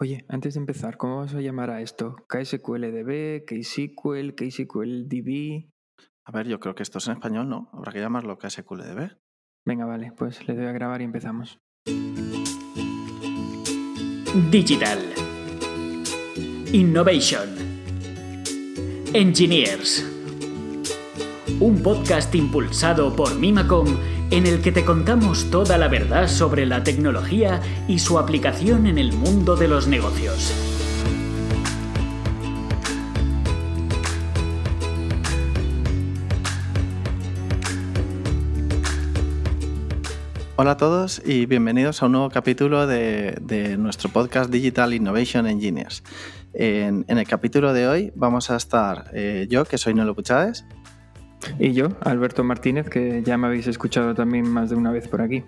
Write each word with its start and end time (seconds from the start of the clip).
Oye, 0.00 0.24
antes 0.28 0.54
de 0.54 0.60
empezar, 0.60 0.96
¿cómo 0.96 1.18
vas 1.18 1.34
a 1.34 1.40
llamar 1.40 1.70
a 1.70 1.80
esto? 1.80 2.16
¿KSQLDB? 2.28 3.44
¿KSQL? 3.44 4.34
¿KSQLDB? 4.34 5.68
A 6.24 6.32
ver, 6.32 6.48
yo 6.48 6.58
creo 6.58 6.74
que 6.74 6.82
esto 6.82 6.98
es 6.98 7.06
en 7.06 7.12
español, 7.12 7.48
¿no? 7.48 7.70
Habrá 7.72 7.92
que 7.92 8.00
llamarlo 8.00 8.36
KSQLDB. 8.36 9.16
Venga, 9.64 9.86
vale, 9.86 10.12
pues 10.16 10.46
le 10.48 10.54
doy 10.56 10.66
a 10.66 10.72
grabar 10.72 11.00
y 11.00 11.04
empezamos. 11.04 11.60
Digital. 14.50 14.98
Innovation. 16.72 17.50
Engineers. 19.12 20.10
Un 21.60 21.80
podcast 21.84 22.34
impulsado 22.34 23.14
por 23.14 23.38
Mimacom 23.38 23.86
en 24.30 24.46
el 24.46 24.60
que 24.62 24.72
te 24.72 24.84
contamos 24.84 25.50
toda 25.50 25.78
la 25.78 25.88
verdad 25.88 26.28
sobre 26.28 26.66
la 26.66 26.82
tecnología 26.82 27.60
y 27.88 27.98
su 27.98 28.18
aplicación 28.18 28.86
en 28.86 28.98
el 28.98 29.12
mundo 29.12 29.56
de 29.56 29.68
los 29.68 29.86
negocios. 29.86 30.52
Hola 40.56 40.72
a 40.72 40.76
todos 40.76 41.20
y 41.24 41.46
bienvenidos 41.46 42.02
a 42.02 42.06
un 42.06 42.12
nuevo 42.12 42.30
capítulo 42.30 42.86
de, 42.86 43.76
nuestro 43.78 44.08
podcast 44.10 44.50
Digital 44.50 44.94
Innovation 44.94 45.46
Engineers. 45.46 46.02
En, 46.52 47.04
el 47.08 47.26
capítulo 47.26 47.72
de 47.72 47.88
hoy 47.88 48.12
vamos 48.14 48.50
a 48.50 48.56
estar 48.56 49.10
eh, 49.12 49.46
yo, 49.50 49.64
que 49.64 49.78
soy 49.78 49.94
Nelo 49.94 50.14
Puchades. 50.14 50.64
Y 51.58 51.72
yo, 51.72 51.88
Alberto 52.00 52.44
Martínez, 52.44 52.88
que 52.88 53.22
ya 53.22 53.36
me 53.36 53.46
habéis 53.46 53.66
escuchado 53.66 54.14
también 54.14 54.48
más 54.48 54.70
de 54.70 54.76
una 54.76 54.90
vez 54.90 55.08
por 55.08 55.20
aquí. 55.20 55.44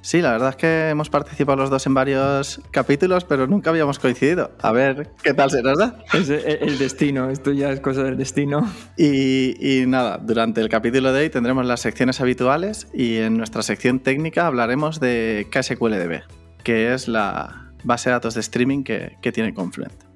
Sí, 0.00 0.22
la 0.22 0.32
verdad 0.32 0.50
es 0.50 0.56
que 0.56 0.88
hemos 0.88 1.10
participado 1.10 1.56
los 1.58 1.70
dos 1.70 1.86
en 1.86 1.92
varios 1.92 2.62
capítulos, 2.70 3.24
pero 3.24 3.46
nunca 3.46 3.70
habíamos 3.70 3.98
coincidido. 3.98 4.52
A 4.62 4.72
ver 4.72 5.10
qué 5.22 5.34
tal 5.34 5.50
se 5.50 5.60
nos 5.62 5.76
da. 5.76 5.98
Es 6.14 6.30
el 6.30 6.78
destino, 6.78 7.28
esto 7.30 7.52
ya 7.52 7.70
es 7.70 7.80
cosa 7.80 8.04
del 8.04 8.16
destino. 8.16 8.66
Y, 8.96 9.84
nada, 9.86 10.18
durante 10.18 10.60
el 10.60 10.68
capítulo 10.68 11.12
de 11.12 11.24
hoy 11.24 11.30
tendremos 11.30 11.66
las 11.66 11.80
secciones 11.80 12.20
habituales 12.20 12.88
y 12.94 13.16
en 13.18 13.36
nuestra 13.36 13.62
sección 13.62 14.00
técnica 14.00 14.46
hablaremos 14.46 14.98
de 15.00 15.46
KSQLDB, 15.50 16.22
que 16.62 16.94
es 16.94 17.08
la 17.08 17.72
base 17.84 18.08
de 18.08 18.14
datos 18.14 18.34
de 18.34 18.40
streaming 18.40 18.84
que, 18.84 19.18
que 19.20 19.32
tiene 19.32 19.52
Confluent. 19.52 20.07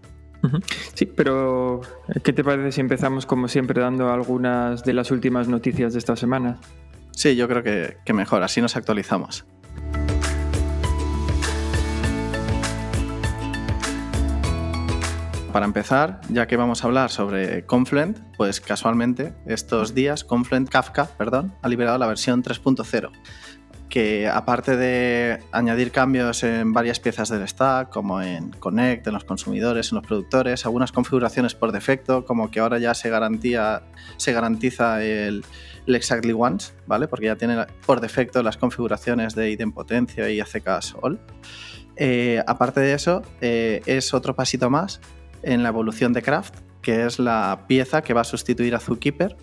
Sí, 0.94 1.06
pero 1.06 1.80
¿qué 2.24 2.32
te 2.32 2.42
parece 2.42 2.72
si 2.72 2.80
empezamos 2.80 3.26
como 3.26 3.48
siempre 3.48 3.80
dando 3.80 4.12
algunas 4.12 4.84
de 4.84 4.92
las 4.92 5.10
últimas 5.10 5.48
noticias 5.48 5.92
de 5.92 5.98
esta 5.98 6.16
semana? 6.16 6.58
Sí, 7.12 7.36
yo 7.36 7.48
creo 7.48 7.62
que, 7.62 8.12
mejor, 8.12 8.42
así 8.42 8.60
nos 8.60 8.76
actualizamos. 8.76 9.44
Para 15.52 15.66
empezar, 15.66 16.22
ya 16.30 16.46
que 16.46 16.56
vamos 16.56 16.82
a 16.82 16.86
hablar 16.86 17.10
sobre 17.10 17.66
Confluent, 17.66 18.18
pues 18.38 18.62
casualmente 18.62 19.34
estos 19.44 19.94
días 19.94 20.24
Confluent 20.24 20.70
Kafka, 20.70 21.04
perdón, 21.18 21.54
ha 21.60 21.68
liberado 21.68 21.98
la 21.98 22.06
versión 22.06 22.42
3.0 22.42 23.10
que 23.92 24.26
aparte 24.26 24.78
de 24.78 25.38
añadir 25.52 25.92
cambios 25.92 26.44
en 26.44 26.72
varias 26.72 26.98
piezas 26.98 27.28
del 27.28 27.46
stack, 27.46 27.90
como 27.90 28.22
en 28.22 28.48
Connect, 28.52 29.06
en 29.06 29.12
los 29.12 29.24
consumidores, 29.24 29.92
en 29.92 29.96
los 29.96 30.06
productores, 30.06 30.64
algunas 30.64 30.92
configuraciones 30.92 31.54
por 31.54 31.72
defecto, 31.72 32.24
como 32.24 32.50
que 32.50 32.60
ahora 32.60 32.78
ya 32.78 32.94
se, 32.94 33.10
garantiza 33.10 35.04
el, 35.04 35.44
Exactly 35.86 36.32
Once, 36.32 36.72
¿vale? 36.86 37.06
Porque 37.06 37.26
ya 37.26 37.36
tiene 37.36 37.66
por 37.84 38.00
defecto 38.00 38.42
las 38.42 38.56
configuraciones 38.56 39.34
de 39.34 39.50
idempotencia 39.50 40.30
y 40.30 40.40
ACK 40.40 40.70
All. 41.02 41.20
Eh, 41.96 42.42
aparte 42.46 42.80
de 42.80 42.94
eso, 42.94 43.20
eh, 43.42 43.82
es 43.84 44.14
otro 44.14 44.34
pasito 44.34 44.70
más 44.70 45.02
en 45.42 45.62
la 45.62 45.68
evolución 45.68 46.14
de 46.14 46.22
Craft, 46.22 46.60
que 46.80 47.04
es 47.04 47.18
la 47.18 47.66
pieza 47.68 48.00
que 48.00 48.14
va 48.14 48.22
a 48.22 48.24
sustituir 48.24 48.74
a 48.74 48.80
Zookeeper 48.80 49.36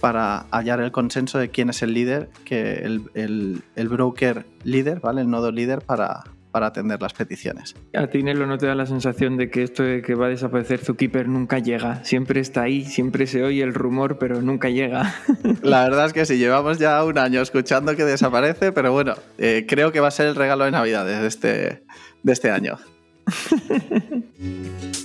para 0.00 0.46
hallar 0.50 0.80
el 0.80 0.92
consenso 0.92 1.38
de 1.38 1.50
quién 1.50 1.70
es 1.70 1.82
el 1.82 1.94
líder, 1.94 2.28
que 2.44 2.74
el, 2.84 3.02
el, 3.14 3.88
broker 3.88 4.46
líder, 4.64 5.00
¿vale? 5.00 5.22
El 5.22 5.30
nodo 5.30 5.50
líder 5.50 5.80
para, 5.80 6.24
para 6.50 6.66
atender 6.66 7.00
las 7.00 7.12
peticiones. 7.14 7.74
A 7.94 8.06
ti, 8.06 8.22
Nelo, 8.22 8.46
¿no 8.46 8.58
te 8.58 8.66
da 8.66 8.74
la 8.74 8.86
sensación 8.86 9.36
de 9.36 9.50
que 9.50 9.62
esto 9.62 9.82
de 9.82 10.02
que 10.02 10.14
va 10.14 10.26
a 10.26 10.28
desaparecer 10.28 10.80
Zookeeper 10.80 11.28
nunca 11.28 11.58
llega? 11.58 12.04
Siempre 12.04 12.40
está 12.40 12.62
ahí, 12.62 12.84
siempre 12.84 13.26
se 13.26 13.42
oye 13.42 13.62
el 13.62 13.74
rumor, 13.74 14.18
pero 14.18 14.42
nunca 14.42 14.68
llega. 14.68 15.14
La 15.62 15.84
verdad 15.84 16.06
es 16.06 16.12
que 16.12 16.26
sí, 16.26 16.38
llevamos 16.38 16.78
ya 16.78 17.02
un 17.04 17.18
año 17.18 17.40
escuchando 17.40 17.96
que 17.96 18.04
desaparece, 18.04 18.72
pero 18.72 18.92
bueno, 18.92 19.14
eh, 19.38 19.66
creo 19.68 19.92
que 19.92 20.00
va 20.00 20.08
a 20.08 20.12
ser 20.12 20.26
el 20.26 20.34
regalo 20.34 20.64
de 20.64 20.70
Navidad 20.70 21.06
de 21.06 21.26
este, 21.26 21.82
de 22.22 22.32
este 22.32 22.50
año. 22.50 22.78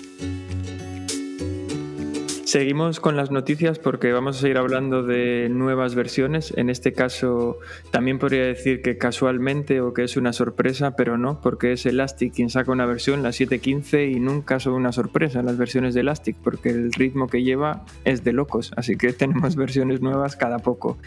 Seguimos 2.50 3.00
con 3.00 3.16
las 3.16 3.30
noticias 3.30 3.78
porque 3.78 4.12
vamos 4.12 4.38
a 4.38 4.42
seguir 4.42 4.58
hablando 4.58 5.04
de 5.04 5.50
nuevas 5.52 5.94
versiones. 5.94 6.52
En 6.58 6.72
este 6.72 6.94
caso, 6.94 7.60
también 7.92 8.18
podría 8.18 8.44
decir 8.44 8.82
que 8.82 8.98
casualmente 8.98 9.82
o 9.82 9.94
que 9.94 10.04
es 10.04 10.18
una 10.18 10.34
sorpresa, 10.34 10.96
pero 10.96 11.20
no, 11.20 11.42
porque 11.42 11.74
es 11.74 11.86
Elastic 11.86 12.34
quien 12.34 12.50
saca 12.50 12.72
una 12.72 12.88
versión, 12.88 13.22
la 13.22 13.30
7.15, 13.30 14.16
y 14.16 14.20
nunca 14.20 14.60
son 14.60 14.74
una 14.74 14.92
sorpresa 14.92 15.44
las 15.44 15.60
versiones 15.60 15.94
de 15.94 16.02
Elastic, 16.02 16.38
porque 16.38 16.70
el 16.70 16.92
ritmo 16.92 17.28
que 17.28 17.44
lleva 17.44 17.86
es 18.04 18.24
de 18.24 18.34
locos. 18.34 18.72
Así 18.76 18.98
que 18.98 19.14
tenemos 19.14 19.56
versiones 19.56 20.02
nuevas 20.02 20.36
cada 20.36 20.58
poco. 20.58 20.98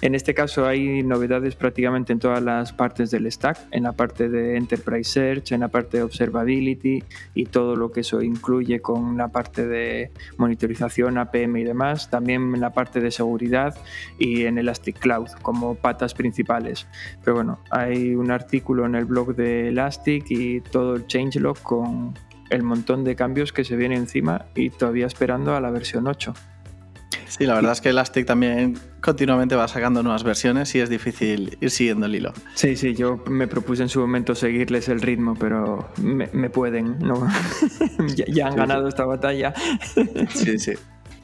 En 0.00 0.14
este 0.14 0.32
caso, 0.32 0.64
hay 0.64 1.02
novedades 1.02 1.56
prácticamente 1.56 2.14
en 2.14 2.20
todas 2.20 2.42
las 2.42 2.72
partes 2.72 3.10
del 3.10 3.30
stack: 3.30 3.58
en 3.70 3.82
la 3.82 3.92
parte 3.92 4.30
de 4.30 4.56
Enterprise 4.56 5.10
Search, 5.10 5.52
en 5.52 5.60
la 5.60 5.68
parte 5.68 5.98
de 5.98 6.04
Observability 6.04 7.04
y 7.34 7.44
todo 7.44 7.76
lo 7.76 7.92
que 7.92 8.00
eso 8.00 8.22
incluye 8.22 8.80
con 8.80 9.18
la 9.18 9.28
parte 9.28 9.66
de 9.66 10.10
monitorización 10.38 10.85
APM 11.18 11.56
y 11.56 11.64
demás, 11.64 12.10
también 12.10 12.54
en 12.54 12.60
la 12.60 12.70
parte 12.70 13.00
de 13.00 13.10
seguridad 13.10 13.76
y 14.18 14.44
en 14.44 14.58
Elastic 14.58 14.98
Cloud 14.98 15.28
como 15.42 15.74
patas 15.74 16.14
principales. 16.14 16.86
Pero 17.24 17.34
bueno, 17.36 17.60
hay 17.70 18.14
un 18.14 18.30
artículo 18.30 18.86
en 18.86 18.94
el 18.94 19.04
blog 19.04 19.34
de 19.34 19.68
Elastic 19.68 20.24
y 20.30 20.60
todo 20.60 20.96
el 20.96 21.06
changelog 21.06 21.60
con 21.62 22.14
el 22.50 22.62
montón 22.62 23.04
de 23.04 23.16
cambios 23.16 23.52
que 23.52 23.64
se 23.64 23.76
viene 23.76 23.96
encima 23.96 24.46
y 24.54 24.70
todavía 24.70 25.06
esperando 25.06 25.54
a 25.54 25.60
la 25.60 25.70
versión 25.70 26.06
8. 26.06 26.34
Sí, 27.28 27.46
la 27.46 27.54
verdad 27.54 27.72
es 27.72 27.80
que 27.80 27.90
Elastic 27.90 28.26
también 28.26 28.78
continuamente 29.00 29.56
va 29.56 29.68
sacando 29.68 30.02
nuevas 30.02 30.24
versiones 30.24 30.74
y 30.74 30.80
es 30.80 30.88
difícil 30.88 31.58
ir 31.60 31.70
siguiendo 31.70 32.06
el 32.06 32.14
hilo. 32.14 32.32
Sí, 32.54 32.76
sí, 32.76 32.94
yo 32.94 33.22
me 33.28 33.46
propuse 33.48 33.82
en 33.82 33.88
su 33.88 34.00
momento 34.00 34.34
seguirles 34.34 34.88
el 34.88 35.00
ritmo, 35.00 35.34
pero 35.38 35.88
me, 35.98 36.50
pueden, 36.50 36.98
¿no? 36.98 37.28
ya, 38.14 38.46
han 38.46 38.56
ganado 38.56 38.88
esta 38.88 39.04
batalla. 39.04 39.54
sí, 40.30 40.58
sí. 40.58 40.72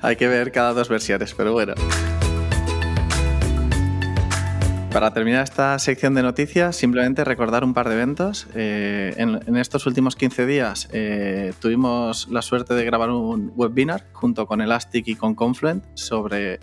Hay 0.01 0.17
que 0.17 0.27
ver 0.27 0.51
cada 0.51 0.75
dos 0.75 0.89
versiones, 0.89 1.35
pero 1.35 1.53
bueno. 1.53 1.75
Para 4.93 5.15
terminar 5.15 5.43
esta 5.43 5.79
sección 5.79 6.15
de 6.15 6.23
noticias, 6.23 6.77
simplemente 6.77 7.25
recordar 7.25 7.65
un 7.65 7.73
par 7.73 7.89
de 7.89 7.95
eventos. 7.95 8.47
Eh, 8.55 9.15
en, 9.17 9.57
estos 9.57 9.87
últimos 9.87 10.17
15 10.17 10.45
días 10.45 10.89
eh, 10.93 11.55
tuvimos 11.61 12.29
la 12.29 12.43
suerte 12.43 12.75
de 12.75 12.85
grabar 12.85 13.09
un 13.09 13.53
webinar 13.57 14.07
junto 14.13 14.47
con 14.47 14.61
Elastic 14.61 15.09
y 15.09 15.15
con 15.15 15.35
Confluent 15.35 15.83
sobre 15.95 16.61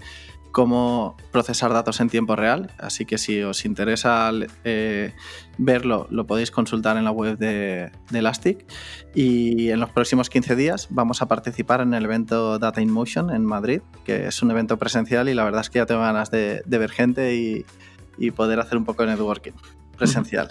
cómo 0.52 1.18
procesar 1.32 1.74
datos 1.74 2.02
en 2.02 2.10
tiempo 2.10 2.36
real. 2.36 2.70
Así 2.78 3.04
que 3.06 3.18
si 3.18 3.42
os 3.42 3.66
interesa 3.66 4.32
eh, 4.64 5.14
verlo, 5.58 6.06
lo 6.12 6.28
podéis 6.28 6.52
consultar 6.52 6.98
en 6.98 7.06
la 7.06 7.12
web 7.12 7.36
de, 7.40 7.92
Elastic. 8.14 8.64
Y 9.16 9.72
en 9.72 9.80
los 9.80 9.90
próximos 9.90 10.30
15 10.30 10.56
días 10.56 10.88
vamos 10.92 11.24
a 11.24 11.28
participar 11.28 11.82
en 11.82 11.96
el 11.96 12.06
evento 12.06 12.60
Data 12.60 12.80
in 12.80 12.92
Motion 12.92 13.32
en 13.32 13.44
Madrid, 13.44 13.82
que 14.06 14.28
es 14.28 14.44
un 14.44 14.52
evento 14.52 14.78
presencial 14.78 15.30
y 15.30 15.34
la 15.34 15.44
verdad 15.44 15.62
es 15.62 15.72
que 15.72 15.80
ya 15.80 15.88
tengo 15.88 16.02
ganas 16.02 16.30
de, 16.30 16.62
de 16.64 16.78
ver 16.78 16.92
gente 16.92 17.36
y, 17.36 17.66
y 18.20 18.32
poder 18.32 18.60
hacer 18.60 18.78
un 18.78 18.86
poco 18.86 19.04
de 19.04 19.10
networking 19.10 19.54
presencial. 19.98 20.50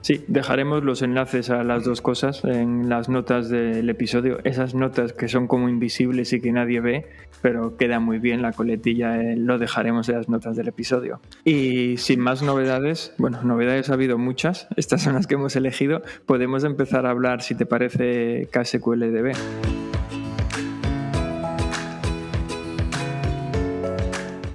Sí, 0.00 0.24
dejaremos 0.28 0.84
los 0.84 1.02
enlaces 1.02 1.50
a 1.50 1.62
las 1.62 1.84
dos 1.84 2.00
cosas 2.00 2.44
en 2.44 2.88
las 2.88 3.08
notas 3.08 3.48
del 3.48 3.88
episodio. 3.90 4.38
Esas 4.44 4.74
notas 4.74 5.12
que 5.12 5.28
son 5.28 5.46
como 5.46 5.68
invisibles 5.68 6.32
y 6.32 6.40
que 6.40 6.52
nadie 6.52 6.80
ve, 6.80 7.06
pero 7.42 7.76
queda 7.76 8.00
muy 8.00 8.18
bien 8.18 8.42
la 8.42 8.52
coletilla, 8.52 9.20
eh, 9.20 9.36
lo 9.36 9.58
dejaremos 9.58 10.08
en 10.08 10.16
las 10.16 10.28
notas 10.28 10.56
del 10.56 10.68
episodio. 10.68 11.20
Y 11.44 11.96
sin 11.98 12.20
más 12.20 12.42
novedades, 12.42 13.12
bueno, 13.18 13.42
novedades 13.42 13.90
ha 13.90 13.94
habido 13.94 14.18
muchas, 14.18 14.68
estas 14.76 15.02
son 15.02 15.14
las 15.14 15.26
que 15.26 15.34
hemos 15.34 15.56
elegido. 15.56 16.02
Podemos 16.26 16.64
empezar 16.64 17.06
a 17.06 17.10
hablar, 17.10 17.42
si 17.42 17.54
te 17.54 17.66
parece, 17.66 18.48
KSQLDB. 18.50 19.32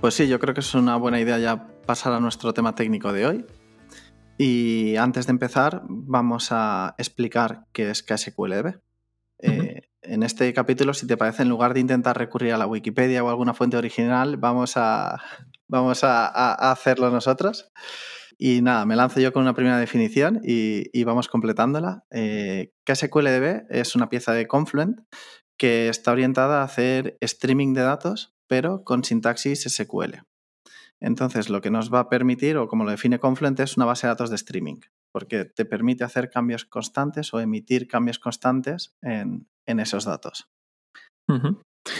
Pues 0.02 0.14
sí, 0.14 0.30
yo 0.30 0.40
creo 0.40 0.54
que 0.54 0.62
es 0.62 0.74
una 0.76 0.96
buena 0.96 1.20
idea 1.20 1.38
ya 1.40 1.68
pasar 1.90 2.14
a 2.14 2.20
nuestro 2.20 2.54
tema 2.54 2.76
técnico 2.76 3.12
de 3.12 3.26
hoy. 3.26 3.46
Y 4.38 4.96
antes 4.98 5.26
de 5.26 5.32
empezar, 5.32 5.82
vamos 5.90 6.50
a 6.52 6.94
explicar 7.00 7.66
qué 7.74 7.90
es 7.90 8.04
KSQLDB. 8.04 8.80
Eh, 9.42 9.82
en 10.04 10.22
este 10.22 10.54
capítulo, 10.54 10.94
si 10.94 11.08
te 11.08 11.18
parece, 11.18 11.42
en 11.42 11.50
lugar 11.50 11.74
de 11.74 11.80
intentar 11.80 12.16
recurrir 12.16 12.54
a 12.54 12.60
la 12.60 12.68
Wikipedia 12.68 13.24
o 13.24 13.30
alguna 13.30 13.56
fuente 13.56 13.76
original, 13.76 14.38
vamos 14.38 14.74
a, 14.78 15.20
vamos 15.68 16.04
a, 16.04 16.72
hacerlo 16.72 17.10
nosotros. 17.10 17.72
y, 18.38 18.62
nada, 18.62 18.86
me 18.86 18.96
lanzo 18.96 19.20
yo 19.20 19.34
con 19.34 19.42
una 19.42 19.56
primera 19.56 19.80
definición 19.80 20.42
y, 20.44 21.04
vamos 21.06 21.28
completándola. 21.28 22.04
Eh, 22.12 22.72
KSQLDB 22.86 23.66
es 23.72 23.96
una 23.96 24.10
pieza 24.10 24.34
de 24.34 24.46
Confluent 24.46 25.00
que 25.58 25.90
está 25.90 26.12
orientada 26.12 26.62
a 26.62 26.66
hacer 26.66 27.18
streaming 27.20 27.74
de 27.74 27.82
datos, 27.82 28.36
pero 28.48 28.84
con 28.84 29.04
sintaxis 29.04 29.64
SQL. 29.64 30.20
Entonces, 31.02 31.50
lo 31.50 31.62
que 31.62 31.72
nos 31.72 31.94
va 31.94 32.00
a 32.00 32.10
permitir, 32.10 32.58
o 32.58 32.68
como 32.68 32.84
lo 32.84 32.92
define 32.92 33.20
Confluent, 33.20 33.60
es 33.60 33.78
una 33.78 33.86
base 33.86 34.08
de 34.08 34.12
datos 34.12 34.30
de 34.30 34.36
streaming, 34.36 34.80
porque 35.14 35.46
te 35.46 35.66
permite 35.66 36.04
hacer 36.04 36.30
cambios 36.30 36.66
constantes 36.66 37.34
o 37.34 37.40
emitir 37.40 37.88
cambios 37.88 38.20
constantes 38.20 38.96
en, 39.02 39.48
esos 39.66 40.06
datos. 40.06 40.50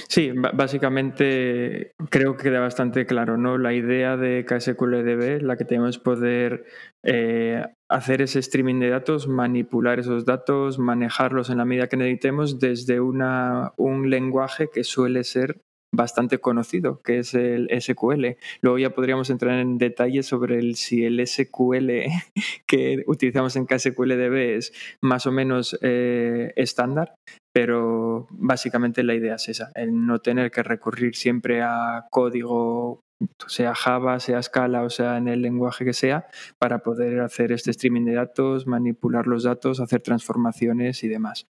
Sí, 0.08 0.32
básicamente 0.54 1.94
creo 2.10 2.36
que 2.36 2.44
queda 2.44 2.60
bastante 2.60 3.06
claro, 3.06 3.38
¿no? 3.38 3.58
La 3.58 3.74
idea 3.74 4.18
de 4.18 4.46
KSQLDB, 4.46 5.42
la 5.42 5.56
que 5.56 5.66
tenemos 5.66 5.98
poder 6.00 6.66
eh, 7.04 7.64
hacer 7.88 8.22
ese 8.22 8.40
streaming 8.40 8.80
de 8.80 8.90
datos, 8.90 9.28
manipular 9.28 10.00
esos 10.00 10.26
datos, 10.26 10.80
manejarlos 10.80 11.50
en 11.50 11.58
la 11.58 11.66
medida 11.66 11.88
que 11.88 11.98
necesitemos 11.98 12.60
desde 12.60 13.00
un 13.00 14.10
lenguaje 14.10 14.70
que 14.74 14.84
suele 14.84 15.24
ser 15.24 15.62
bastante 15.92 16.40
conocido, 16.40 17.02
que 17.02 17.20
es 17.20 17.34
el 17.34 17.70
SQL. 17.82 18.38
Luego 18.62 18.78
ya 18.78 18.92
podríamos 18.92 19.30
entrar 19.30 19.60
en 19.60 19.78
detalle 19.78 20.24
sobre 20.24 20.60
el, 20.60 20.76
si 20.76 21.04
el 21.06 21.26
SQL 21.26 21.90
que 22.68 23.04
utilizamos 23.08 23.56
en 23.56 23.66
KSQLDB 23.66 24.58
es 24.58 24.74
más 25.02 25.26
o 25.26 25.32
menos 25.32 25.78
eh, 25.82 26.54
estándar, 26.56 27.16
pero 27.54 28.28
básicamente 28.32 29.04
la 29.04 29.16
idea 29.16 29.36
es 29.36 29.50
esa, 29.50 29.72
el 29.76 30.06
no 30.06 30.20
tener 30.20 30.52
que 30.52 30.64
recurrir 30.64 31.16
siempre 31.16 31.62
a 31.62 32.06
código 32.12 33.02
sea 33.48 33.76
Java, 33.76 34.20
sea 34.20 34.42
Scala 34.42 34.84
o 34.84 34.90
sea 34.90 35.18
en 35.18 35.28
el 35.28 35.42
lenguaje 35.42 35.86
que 35.86 35.94
sea, 35.94 36.28
para 36.58 36.80
poder 36.80 37.20
hacer 37.20 37.52
este 37.52 37.72
streaming 37.72 38.06
de 38.06 38.14
datos, 38.14 38.68
manipular 38.68 39.28
los 39.28 39.44
datos, 39.44 39.80
hacer 39.80 40.02
transformaciones 40.02 41.04
y 41.04 41.10
demás. 41.10 41.48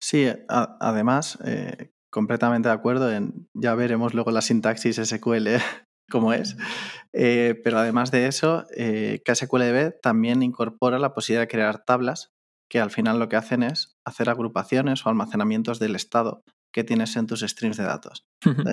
Sí, 0.00 0.28
además, 0.48 1.38
eh, 1.44 1.90
completamente 2.16 2.70
de 2.70 2.74
acuerdo 2.74 3.12
en, 3.12 3.46
ya 3.52 3.74
veremos 3.74 4.14
luego 4.14 4.30
la 4.30 4.40
sintaxis 4.40 4.96
SQL 4.96 5.48
cómo 6.10 6.32
es, 6.32 6.56
eh, 7.12 7.60
pero 7.62 7.78
además 7.78 8.10
de 8.10 8.26
eso, 8.26 8.64
eh, 8.74 9.20
KSQLDB 9.22 10.00
también 10.00 10.42
incorpora 10.42 10.98
la 10.98 11.12
posibilidad 11.12 11.42
de 11.42 11.48
crear 11.48 11.84
tablas 11.84 12.32
que 12.70 12.80
al 12.80 12.90
final 12.90 13.18
lo 13.18 13.28
que 13.28 13.36
hacen 13.36 13.62
es 13.62 13.98
hacer 14.06 14.30
agrupaciones 14.30 15.04
o 15.04 15.10
almacenamientos 15.10 15.78
del 15.78 15.94
estado 15.94 16.42
que 16.72 16.84
tienes 16.84 17.14
en 17.16 17.26
tus 17.26 17.40
streams 17.40 17.76
de 17.76 17.84
datos. 17.84 18.24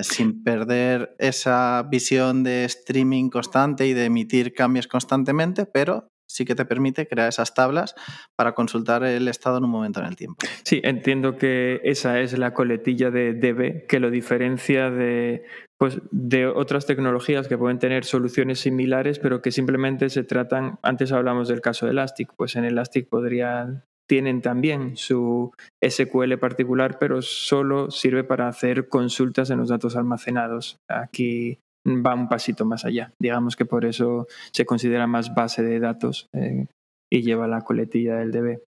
sin 0.02 0.42
perder 0.42 1.14
esa 1.18 1.86
visión 1.90 2.44
de 2.44 2.64
streaming 2.64 3.28
constante 3.28 3.86
y 3.86 3.92
de 3.92 4.06
emitir 4.06 4.54
cambios 4.54 4.86
constantemente, 4.86 5.66
pero 5.66 6.08
sí 6.26 6.44
que 6.44 6.54
te 6.54 6.64
permite 6.64 7.06
crear 7.06 7.28
esas 7.28 7.54
tablas 7.54 7.94
para 8.36 8.54
consultar 8.54 9.04
el 9.04 9.28
estado 9.28 9.58
en 9.58 9.64
un 9.64 9.70
momento 9.70 10.00
en 10.00 10.06
el 10.06 10.16
tiempo. 10.16 10.46
Sí, 10.64 10.80
entiendo 10.84 11.36
que 11.36 11.80
esa 11.84 12.20
es 12.20 12.36
la 12.38 12.54
coletilla 12.54 13.10
de 13.10 13.34
DB 13.34 13.86
que 13.86 14.00
lo 14.00 14.10
diferencia 14.10 14.90
de, 14.90 15.44
pues, 15.78 16.00
de 16.10 16.46
otras 16.46 16.86
tecnologías 16.86 17.48
que 17.48 17.58
pueden 17.58 17.78
tener 17.78 18.04
soluciones 18.04 18.60
similares, 18.60 19.18
pero 19.18 19.42
que 19.42 19.50
simplemente 19.50 20.10
se 20.10 20.24
tratan, 20.24 20.78
antes 20.82 21.12
hablamos 21.12 21.48
del 21.48 21.60
caso 21.60 21.86
de 21.86 21.92
Elastic, 21.92 22.32
pues 22.36 22.56
en 22.56 22.64
Elastic 22.64 23.08
podrían 23.08 23.84
tienen 24.06 24.42
también 24.42 24.96
su 24.96 25.52
SQL 25.82 26.36
particular, 26.38 26.98
pero 26.98 27.22
solo 27.22 27.90
sirve 27.90 28.24
para 28.24 28.48
hacer 28.48 28.88
consultas 28.88 29.50
en 29.50 29.58
los 29.58 29.70
datos 29.70 29.96
almacenados. 29.96 30.78
Aquí 30.88 31.58
va 31.86 32.14
un 32.14 32.28
pasito 32.28 32.64
más 32.64 32.84
allá. 32.84 33.12
Digamos 33.20 33.56
que 33.56 33.64
por 33.64 33.84
eso 33.84 34.26
se 34.52 34.64
considera 34.64 35.06
más 35.06 35.34
base 35.34 35.62
de 35.62 35.80
datos 35.80 36.28
eh, 36.32 36.66
y 37.12 37.22
lleva 37.22 37.46
la 37.46 37.62
coletilla 37.62 38.16
del 38.16 38.32
DB. 38.32 38.62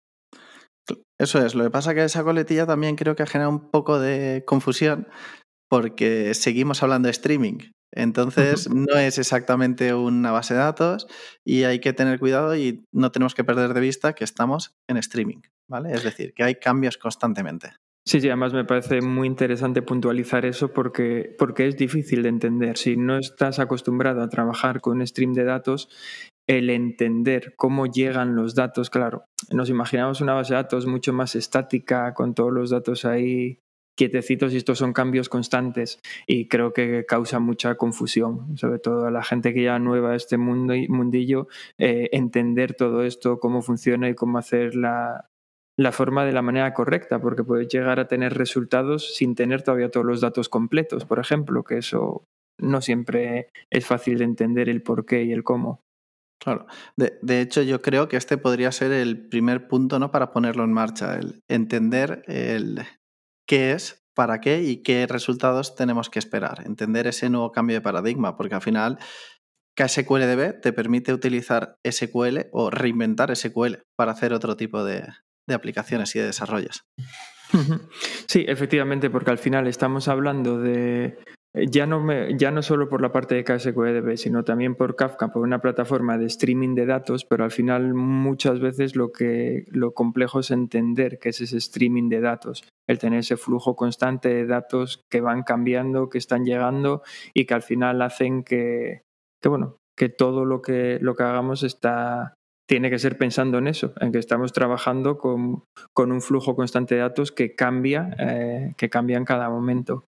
Eso 1.19 1.45
es, 1.45 1.55
lo 1.55 1.65
que 1.65 1.71
pasa 1.71 1.91
es 1.91 1.97
que 1.97 2.05
esa 2.05 2.25
coletilla 2.25 2.67
también 2.67 2.97
creo 2.97 3.17
que 3.17 3.27
genera 3.27 3.49
un 3.49 3.71
poco 3.71 3.99
de 3.99 4.45
confusión 4.47 5.09
porque 5.69 6.35
seguimos 6.35 6.83
hablando 6.83 7.07
de 7.07 7.13
streaming. 7.13 7.59
Entonces 7.95 8.69
no 8.71 8.99
es 8.99 9.19
exactamente 9.19 9.95
una 9.95 10.31
base 10.31 10.55
de 10.55 10.61
datos 10.61 11.07
y 11.45 11.65
hay 11.65 11.81
que 11.81 11.93
tener 11.93 12.19
cuidado 12.19 12.55
y 12.57 12.85
no 12.93 13.11
tenemos 13.11 13.35
que 13.35 13.45
perder 13.45 13.75
de 13.75 13.81
vista 13.81 14.15
que 14.15 14.25
estamos 14.25 14.75
en 14.89 14.99
streaming, 14.99 15.41
¿vale? 15.69 15.93
Es 15.93 16.05
decir, 16.05 16.35
que 16.35 16.45
hay 16.45 16.57
cambios 16.57 16.99
constantemente. 16.99 17.71
Sí, 18.09 18.21
sí, 18.21 18.29
además 18.29 18.53
me 18.53 18.65
parece 18.65 19.01
muy 19.01 19.27
interesante 19.27 19.83
puntualizar 19.83 20.47
eso 20.47 20.73
porque, 20.73 21.35
porque 21.37 21.67
es 21.67 21.77
difícil 21.77 22.23
de 22.23 22.29
entender. 22.29 22.79
Si 22.79 22.97
no 22.97 23.19
estás 23.19 23.59
acostumbrado 23.59 24.23
a 24.23 24.29
trabajar 24.29 24.81
con 24.81 25.05
stream 25.05 25.33
de 25.33 25.43
datos, 25.43 25.89
el 26.47 26.71
entender 26.71 27.55
cómo 27.57 27.87
llegan 27.87 28.37
los 28.37 28.55
datos, 28.55 28.91
claro, 28.91 29.25
nos 29.51 29.71
imaginamos 29.71 30.21
una 30.21 30.35
base 30.35 30.55
de 30.55 30.63
datos 30.63 30.87
mucho 30.87 31.13
más 31.13 31.35
estática, 31.35 32.15
con 32.15 32.35
todos 32.35 32.53
los 32.53 32.71
datos 32.71 33.05
ahí 33.05 33.59
quietecitos 33.97 34.53
y 34.53 34.59
estos 34.59 34.79
son 34.79 34.93
cambios 34.93 35.29
constantes 35.29 35.99
y 36.29 36.47
creo 36.47 36.73
que 36.73 37.07
causa 37.07 37.41
mucha 37.41 37.75
confusión, 37.75 38.57
sobre 38.57 38.79
todo 38.79 39.07
a 39.07 39.11
la 39.11 39.25
gente 39.25 39.53
que 39.53 39.65
ya 39.65 39.81
nueva 39.81 40.13
a 40.13 40.17
este 40.17 40.37
mundo, 40.37 40.75
mundillo, 40.89 41.49
eh, 41.79 42.09
entender 42.13 42.75
todo 42.75 43.03
esto, 43.03 43.41
cómo 43.41 43.63
funciona 43.63 44.09
y 44.09 44.15
cómo 44.15 44.39
hacer 44.39 44.77
la, 44.77 45.29
la 45.79 45.93
forma 45.93 46.25
de 46.25 46.33
la 46.33 46.43
manera 46.43 46.73
correcta, 46.73 47.21
porque 47.21 47.45
puedes 47.45 47.69
llegar 47.69 48.01
a 48.01 48.09
tener 48.09 48.35
resultados 48.35 49.15
sin 49.15 49.35
tener 49.35 49.63
todavía 49.63 49.91
todos 49.91 50.07
los 50.07 50.21
datos 50.21 50.49
completos, 50.49 51.05
por 51.05 51.19
ejemplo, 51.19 51.65
que 51.65 51.79
eso 51.79 52.25
no 52.59 52.81
siempre 52.81 53.51
es 53.71 53.87
fácil 53.87 54.19
de 54.19 54.25
entender 54.25 54.69
el 54.69 54.83
por 54.83 55.05
qué 55.05 55.25
y 55.25 55.33
el 55.33 55.45
cómo. 55.45 55.83
Claro. 56.39 56.67
De, 56.97 57.41
hecho, 57.41 57.63
yo 57.63 57.83
creo 57.83 58.09
que 58.09 58.17
este 58.17 58.39
podría 58.39 58.71
ser 58.73 58.93
el 58.93 59.29
primer 59.29 59.69
punto 59.69 59.99
¿no? 59.99 60.11
para 60.11 60.33
ponerlo 60.33 60.65
en 60.65 60.73
marcha, 60.73 61.17
el 61.17 61.43
entender 61.49 62.23
el 62.27 62.83
qué 63.47 63.73
es, 63.73 64.07
para 64.15 64.41
qué 64.41 64.63
y 64.63 64.83
qué 64.83 65.07
resultados 65.07 65.75
tenemos 65.75 66.09
que 66.09 66.19
esperar. 66.19 66.63
Entender 66.67 67.07
ese 67.07 67.31
nuevo 67.31 67.53
cambio 67.53 67.77
de 67.77 67.81
paradigma, 67.83 68.37
porque 68.37 68.55
al 68.55 68.63
final 68.63 68.99
KSQLDB 69.77 70.61
te 70.61 70.73
permite 70.73 71.13
utilizar 71.13 71.79
SQL 71.85 72.49
o 72.53 72.71
reinventar 72.71 73.35
SQL 73.35 73.83
para 73.97 74.13
hacer 74.13 74.33
otro 74.33 74.57
tipo 74.57 74.85
de, 74.85 75.07
de 75.47 75.55
aplicaciones 75.55 76.15
y 76.17 76.19
de 76.19 76.27
desarrollos. 76.27 76.85
Sí, 78.27 78.45
efectivamente, 78.49 79.09
porque 79.09 79.31
al 79.31 79.39
final 79.39 79.67
estamos 79.67 80.09
hablando 80.09 80.59
de 80.59 81.17
eh, 81.57 81.67
ya 81.71 81.87
no, 81.87 82.01
me, 82.01 82.37
ya 82.37 82.51
no 82.51 82.63
solo 82.63 82.89
por 82.89 83.01
la 83.01 83.13
parte 83.13 83.35
de 83.35 83.45
KSQDB, 83.45 84.17
sino 84.17 84.45
también 84.45 84.75
por 84.75 84.95
Kafka, 84.95 85.29
por 85.29 85.43
una 85.43 85.61
plataforma 85.61 86.19
de 86.19 86.27
streaming 86.27 86.75
de 86.75 86.85
datos, 86.85 87.25
pero 87.25 87.45
al 87.45 87.51
final 87.51 87.95
muchas 87.95 88.61
veces 88.61 88.95
lo 88.95 89.11
que 89.11 89.65
lo 89.71 89.95
complejo 89.95 90.41
es 90.41 90.51
entender 90.51 91.19
qué 91.19 91.31
es 91.31 91.41
ese 91.41 91.57
streaming 91.57 92.11
de 92.11 92.21
datos, 92.21 92.69
el 92.87 92.99
tener 92.99 93.21
ese 93.21 93.39
flujo 93.39 93.75
constante 93.75 94.29
de 94.29 94.47
datos 94.47 95.03
que 95.11 95.23
van 95.23 95.45
cambiando, 95.45 96.11
que 96.11 96.19
están 96.19 96.45
llegando 96.45 97.03
y 97.33 97.47
que 97.47 97.55
al 97.55 97.63
final 97.63 98.03
hacen 98.03 98.43
que, 98.45 99.03
que 99.43 99.49
bueno, 99.49 99.79
que 99.97 100.11
todo 100.11 100.45
lo 100.45 100.61
que, 100.61 100.99
lo 101.01 101.15
que 101.15 101.23
hagamos 101.23 101.63
está, 101.63 102.35
tiene 102.67 102.91
que 102.91 102.99
ser 102.99 103.17
pensando 103.17 103.59
en 103.59 103.69
eso, 103.69 103.93
en 104.01 104.13
que 104.13 104.19
estamos 104.19 104.53
trabajando 104.53 105.19
con, 105.19 105.65
un 105.97 106.23
flujo 106.23 106.57
constante 106.57 106.97
de 106.97 107.03
datos 107.03 107.33
que 107.33 107.55
cambia, 107.55 108.15
eh, 108.19 108.75
que 108.77 108.91
cambia 108.91 109.17
en 109.17 109.25
cada 109.25 109.49
momento. 109.49 110.05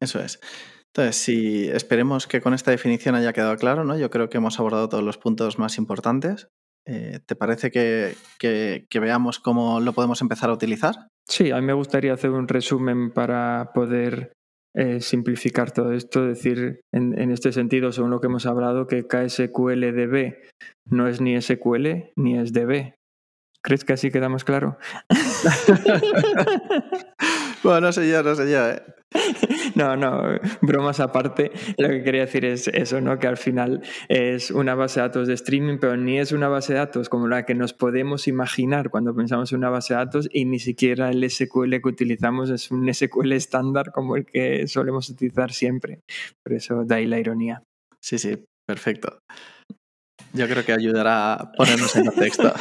Eso 0.00 0.20
es. 0.20 0.40
Entonces, 0.88 1.16
si 1.16 1.68
esperemos 1.68 2.26
que 2.26 2.40
con 2.40 2.52
esta 2.52 2.70
definición 2.70 3.14
haya 3.14 3.32
quedado 3.32 3.56
claro, 3.56 3.84
¿no? 3.84 3.96
Yo 3.96 4.10
creo 4.10 4.28
que 4.28 4.36
hemos 4.36 4.58
abordado 4.58 4.88
todos 4.88 5.04
los 5.04 5.16
puntos 5.16 5.58
más 5.58 5.78
importantes. 5.78 6.48
Eh, 6.84 7.20
¿Te 7.24 7.36
parece 7.36 7.70
que, 7.70 8.16
que, 8.38 9.00
veamos 9.00 9.38
cómo 9.38 9.80
lo 9.80 9.92
podemos 9.92 10.20
empezar 10.20 10.50
a 10.50 10.54
utilizar? 10.54 11.08
Sí, 11.28 11.50
a 11.52 11.56
mí 11.56 11.62
me 11.62 11.72
gustaría 11.72 12.12
hacer 12.12 12.30
un 12.30 12.48
resumen 12.48 13.12
para 13.12 13.70
poder 13.72 14.32
eh, 14.74 15.00
simplificar 15.00 15.70
todo 15.70 15.92
esto, 15.92 16.26
decir 16.26 16.80
en, 16.92 17.30
este 17.30 17.52
sentido, 17.52 17.92
según 17.92 18.10
lo 18.10 18.20
que 18.20 18.28
hemos 18.28 18.46
hablado, 18.46 18.86
que 18.86 19.06
KSQLDB 19.06 20.34
no 20.86 21.08
es 21.08 21.20
ni 21.20 21.40
SQL 21.40 22.10
ni 22.16 22.38
es 22.38 22.52
DB. 22.52 22.94
¿Crees 23.62 23.84
que 23.84 23.92
así 23.92 24.10
queda 24.10 24.28
más 24.28 24.44
claro? 24.44 24.76
bueno, 27.62 27.82
no 27.82 27.92
sé 27.92 28.10
yo, 28.10 28.22
no 28.22 28.34
sé 28.34 28.50
yo. 28.50 28.68
¿eh? 28.68 28.82
No, 29.76 29.96
no, 29.96 30.38
bromas 30.60 31.00
aparte, 31.00 31.50
lo 31.78 31.88
que 31.88 32.02
quería 32.02 32.22
decir 32.22 32.44
es 32.44 32.68
eso, 32.68 33.00
¿no? 33.00 33.18
Que 33.18 33.26
al 33.26 33.36
final 33.36 33.82
es 34.08 34.50
una 34.50 34.74
base 34.74 35.00
de 35.00 35.06
datos 35.06 35.28
de 35.28 35.34
streaming, 35.34 35.78
pero 35.78 35.96
ni 35.96 36.18
es 36.18 36.32
una 36.32 36.48
base 36.48 36.74
de 36.74 36.80
datos 36.80 37.08
como 37.08 37.28
la 37.28 37.44
que 37.44 37.54
nos 37.54 37.72
podemos 37.72 38.28
imaginar 38.28 38.90
cuando 38.90 39.14
pensamos 39.14 39.52
en 39.52 39.58
una 39.58 39.70
base 39.70 39.94
de 39.94 39.98
datos 39.98 40.28
y 40.32 40.44
ni 40.44 40.58
siquiera 40.58 41.10
el 41.10 41.28
SQL 41.28 41.80
que 41.80 41.88
utilizamos 41.88 42.50
es 42.50 42.70
un 42.70 42.92
SQL 42.92 43.32
estándar 43.32 43.92
como 43.92 44.16
el 44.16 44.26
que 44.26 44.66
solemos 44.66 45.08
utilizar 45.08 45.52
siempre. 45.52 46.00
Por 46.44 46.54
eso 46.54 46.84
da 46.84 46.96
ahí 46.96 47.06
la 47.06 47.18
ironía. 47.18 47.62
Sí, 48.00 48.18
sí, 48.18 48.44
perfecto. 48.66 49.18
Yo 50.34 50.48
creo 50.48 50.64
que 50.64 50.72
ayudará 50.72 51.34
a 51.34 51.52
ponernos 51.52 51.94
en 51.96 52.06
contexto. 52.06 52.52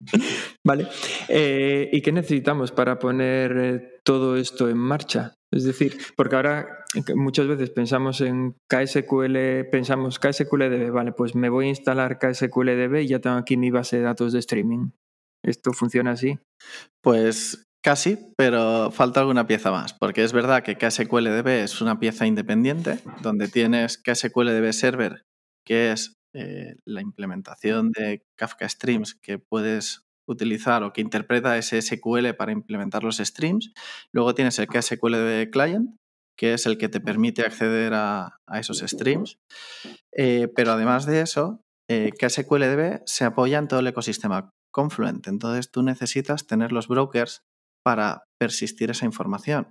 Vale. 0.66 0.88
Eh, 1.28 1.90
¿Y 1.92 2.00
qué 2.00 2.10
necesitamos 2.10 2.72
para 2.72 2.98
poner 2.98 3.56
eh, 3.58 4.00
todo 4.02 4.36
esto 4.36 4.68
en 4.68 4.78
marcha? 4.78 5.34
Es 5.52 5.64
decir, 5.64 5.98
porque 6.16 6.36
ahora 6.36 6.84
muchas 7.14 7.46
veces 7.46 7.70
pensamos 7.70 8.20
en 8.22 8.56
KSQL, 8.68 9.68
pensamos 9.70 10.18
KSQLDB, 10.18 10.90
vale, 10.90 11.12
pues 11.12 11.34
me 11.34 11.48
voy 11.48 11.66
a 11.66 11.68
instalar 11.68 12.18
KSQLDB 12.18 13.02
y 13.02 13.08
ya 13.08 13.20
tengo 13.20 13.36
aquí 13.36 13.56
mi 13.56 13.70
base 13.70 13.98
de 13.98 14.02
datos 14.02 14.32
de 14.32 14.38
streaming. 14.40 14.90
¿Esto 15.44 15.72
funciona 15.72 16.12
así? 16.12 16.38
Pues 17.02 17.66
casi, 17.84 18.18
pero 18.36 18.90
falta 18.90 19.20
alguna 19.20 19.46
pieza 19.46 19.70
más, 19.70 19.92
porque 19.92 20.24
es 20.24 20.32
verdad 20.32 20.62
que 20.62 20.76
KSQLDB 20.76 21.46
es 21.62 21.82
una 21.82 22.00
pieza 22.00 22.26
independiente, 22.26 22.98
donde 23.22 23.48
tienes 23.48 23.98
KSQLDB 23.98 24.72
Server, 24.72 25.22
que 25.66 25.92
es 25.92 26.14
eh, 26.34 26.76
la 26.86 27.02
implementación 27.02 27.92
de 27.92 28.24
Kafka 28.36 28.68
Streams 28.68 29.14
que 29.14 29.38
puedes 29.38 30.03
utilizar 30.26 30.82
o 30.82 30.92
que 30.92 31.00
interpreta 31.00 31.56
ese 31.58 31.80
SQL 31.80 32.34
para 32.36 32.52
implementar 32.52 33.02
los 33.04 33.18
streams. 33.18 33.72
Luego 34.12 34.34
tienes 34.34 34.58
el 34.58 34.66
KSQLDB 34.66 35.50
Client, 35.50 35.96
que 36.36 36.54
es 36.54 36.66
el 36.66 36.78
que 36.78 36.88
te 36.88 37.00
permite 37.00 37.42
acceder 37.42 37.92
a, 37.94 38.40
esos 38.54 38.78
streams. 38.78 39.38
Eh, 40.16 40.48
pero 40.54 40.72
además 40.72 41.06
de 41.06 41.20
eso, 41.20 41.60
eh, 41.88 42.12
KSQLDB 42.18 43.02
se 43.06 43.24
apoya 43.24 43.58
en 43.58 43.68
todo 43.68 43.80
el 43.80 43.86
ecosistema 43.86 44.50
Confluent. 44.72 45.28
Entonces 45.28 45.70
tú 45.70 45.82
necesitas 45.82 46.46
tener 46.46 46.72
los 46.72 46.88
brokers 46.88 47.42
para 47.84 48.24
persistir 48.40 48.90
esa 48.90 49.04
información. 49.04 49.70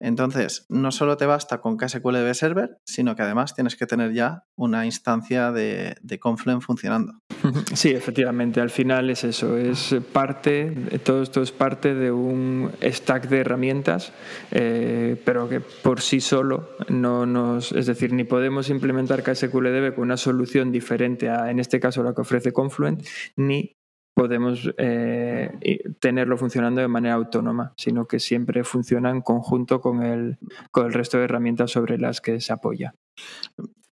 Entonces, 0.00 0.64
no 0.70 0.92
solo 0.92 1.18
te 1.18 1.26
basta 1.26 1.60
con 1.60 1.76
KSQLDB 1.76 2.32
Server, 2.32 2.78
sino 2.84 3.14
que 3.14 3.22
además 3.22 3.54
tienes 3.54 3.76
que 3.76 3.86
tener 3.86 4.12
ya 4.12 4.44
una 4.56 4.86
instancia 4.86 5.52
de, 5.52 5.96
Confluent 6.18 6.62
funcionando. 6.62 7.20
Sí, 7.74 7.90
efectivamente, 7.90 8.60
al 8.60 8.70
final 8.70 9.10
es 9.10 9.24
eso, 9.24 9.56
es 9.56 9.94
parte, 10.12 11.00
todo 11.04 11.22
esto 11.22 11.40
es 11.42 11.52
parte 11.52 11.94
de 11.94 12.10
un 12.10 12.70
stack 12.82 13.28
de 13.28 13.38
herramientas, 13.38 14.12
eh, 14.50 15.20
pero 15.24 15.48
que 15.48 15.60
por 15.60 16.00
sí 16.00 16.20
solo 16.20 16.70
no 16.88 17.26
nos, 17.26 17.72
es 17.72 17.86
decir, 17.86 18.12
ni 18.12 18.24
podemos 18.24 18.70
implementar 18.70 19.22
KSQLDB 19.22 19.94
con 19.94 20.04
una 20.04 20.16
solución 20.16 20.72
diferente 20.72 21.30
a, 21.30 21.50
en 21.50 21.60
este 21.60 21.80
caso, 21.80 22.02
la 22.02 22.14
que 22.14 22.22
ofrece 22.22 22.52
Confluent, 22.52 23.06
ni 23.36 23.79
podemos 24.20 24.70
eh, 24.76 25.50
tenerlo 25.98 26.36
funcionando 26.36 26.82
de 26.82 26.88
manera 26.88 27.14
autónoma, 27.14 27.72
sino 27.78 28.06
que 28.06 28.20
siempre 28.20 28.64
funciona 28.64 29.08
en 29.08 29.22
conjunto 29.22 29.80
con 29.80 30.02
el, 30.02 30.36
con 30.70 30.84
el 30.84 30.92
resto 30.92 31.16
de 31.16 31.24
herramientas 31.24 31.70
sobre 31.70 31.96
las 31.96 32.20
que 32.20 32.38
se 32.38 32.52
apoya. 32.52 32.94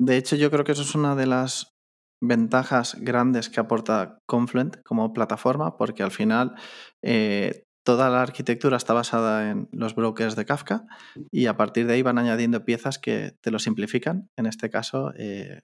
De 0.00 0.16
hecho, 0.16 0.35
yo 0.35 0.50
creo 0.50 0.64
que 0.64 0.73
eso 0.73 0.83
es 0.83 0.97
una 0.97 1.14
de 1.14 1.28
las 1.28 1.76
ventajas 2.21 2.97
grandes 3.00 3.49
que 3.49 3.61
aporta 3.61 4.18
Confluent 4.26 4.83
como 4.83 5.12
plataforma, 5.12 5.76
porque 5.76 6.02
al 6.02 6.11
final 6.11 6.56
eh, 7.04 7.62
toda 7.85 8.11
la 8.11 8.23
arquitectura 8.23 8.78
está 8.78 8.95
basada 8.95 9.49
en 9.49 9.68
los 9.71 9.95
brokers 9.95 10.35
de 10.35 10.45
Kafka 10.45 10.88
y 11.30 11.47
a 11.47 11.56
partir 11.56 11.87
de 11.87 11.92
ahí 11.92 12.02
van 12.02 12.18
añadiendo 12.18 12.64
piezas 12.64 12.99
que 12.99 13.37
te 13.40 13.52
lo 13.52 13.61
simplifican, 13.61 14.28
en 14.37 14.47
este 14.47 14.71
caso 14.71 15.12
eh, 15.16 15.61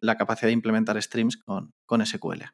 la 0.00 0.16
capacidad 0.16 0.46
de 0.46 0.52
implementar 0.52 1.02
streams 1.02 1.38
con, 1.38 1.72
con 1.86 2.06
SQL. 2.06 2.44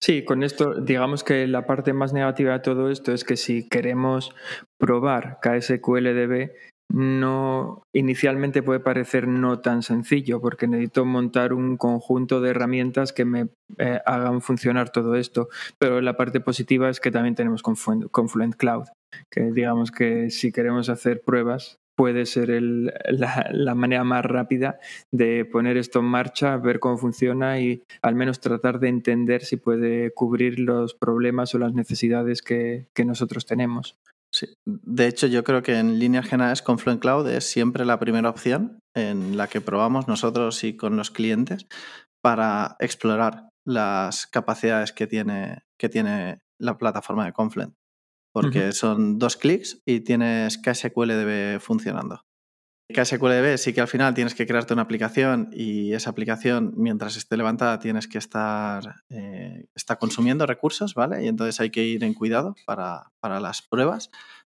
Sí, 0.00 0.24
con 0.24 0.42
esto, 0.42 0.74
digamos 0.74 1.24
que 1.24 1.46
la 1.46 1.66
parte 1.66 1.92
más 1.92 2.12
negativa 2.12 2.52
de 2.52 2.60
todo 2.60 2.90
esto 2.90 3.12
es 3.12 3.24
que 3.24 3.36
si 3.36 3.68
queremos 3.68 4.34
probar 4.78 5.38
KSQLDB, 5.42 6.50
no 6.92 7.82
inicialmente 7.94 8.62
puede 8.62 8.80
parecer 8.80 9.26
no 9.26 9.60
tan 9.60 9.82
sencillo 9.82 10.40
porque 10.40 10.68
necesito 10.68 11.04
montar 11.04 11.52
un 11.52 11.76
conjunto 11.76 12.40
de 12.40 12.50
herramientas 12.50 13.12
que 13.12 13.24
me 13.24 13.48
eh, 13.78 14.00
hagan 14.04 14.42
funcionar 14.42 14.90
todo 14.90 15.14
esto. 15.16 15.48
Pero 15.78 16.00
la 16.00 16.16
parte 16.16 16.40
positiva 16.40 16.90
es 16.90 17.00
que 17.00 17.10
también 17.10 17.34
tenemos 17.34 17.62
Confluent 17.62 18.54
Cloud 18.56 18.84
que 19.30 19.52
digamos 19.52 19.90
que 19.90 20.30
si 20.30 20.52
queremos 20.52 20.88
hacer 20.88 21.22
pruebas 21.22 21.78
puede 21.96 22.26
ser 22.26 22.50
la, 22.60 23.74
manera 23.74 24.04
más 24.04 24.24
rápida 24.24 24.78
de 25.12 25.44
poner 25.44 25.76
esto 25.76 26.00
en 26.00 26.06
marcha, 26.06 26.56
ver 26.56 26.80
cómo 26.80 26.98
funciona 26.98 27.60
y 27.60 27.82
al 28.02 28.14
menos 28.14 28.40
tratar 28.40 28.80
de 28.80 28.88
entender 28.88 29.44
si 29.44 29.56
puede 29.56 30.12
cubrir 30.12 30.58
los 30.58 30.94
problemas 30.94 31.54
o 31.54 31.58
las 31.58 31.74
necesidades 31.74 32.42
que, 32.42 32.86
nosotros 33.04 33.44
tenemos. 33.44 33.98
Sí. 34.32 34.46
De 34.64 35.06
hecho, 35.06 35.26
yo 35.26 35.44
creo 35.44 35.62
que 35.62 35.78
en 35.78 35.98
líneas 35.98 36.26
generales 36.26 36.62
Confluent 36.62 37.00
Cloud 37.00 37.28
es 37.28 37.44
siempre 37.44 37.84
la 37.84 38.00
primera 38.00 38.30
opción 38.30 38.78
en 38.94 39.36
la 39.36 39.46
que 39.46 39.60
probamos 39.60 40.08
nosotros 40.08 40.64
y 40.64 40.74
con 40.74 40.96
los 40.96 41.10
clientes 41.10 41.66
para 42.22 42.76
explorar 42.80 43.50
las 43.66 44.26
capacidades 44.26 44.92
que 44.92 45.06
tiene, 45.06 45.58
que 45.78 45.90
tiene 45.90 46.40
la 46.58 46.78
plataforma 46.78 47.26
de 47.26 47.32
Confluent 47.32 47.74
porque 48.34 48.72
son 48.72 49.20
dos 49.20 49.36
clics 49.36 49.80
y 49.86 50.00
tienes 50.00 50.58
KSQLDB 50.58 51.60
funcionando. 51.60 52.22
KSQLDB 52.92 53.56
sí 53.58 53.72
que 53.72 53.80
al 53.80 53.86
final 53.88 54.12
tienes 54.12 54.34
que 54.34 54.44
crearte 54.44 54.74
una 54.74 54.82
aplicación 54.82 55.50
y 55.52 55.94
esa 55.94 56.10
aplicación, 56.10 56.74
mientras 56.76 57.16
esté 57.16 57.36
levantada, 57.36 57.78
tienes 57.78 58.08
que 58.08 58.18
estar 58.18 59.04
eh, 59.08 59.66
está 59.74 59.96
consumiendo 59.96 60.46
recursos, 60.46 60.94
¿vale? 60.94 61.24
Y 61.24 61.28
entonces 61.28 61.60
hay 61.60 61.70
que 61.70 61.84
ir 61.84 62.02
en 62.02 62.12
cuidado 62.12 62.56
para, 62.66 63.12
las 63.22 63.62
pruebas, 63.62 64.10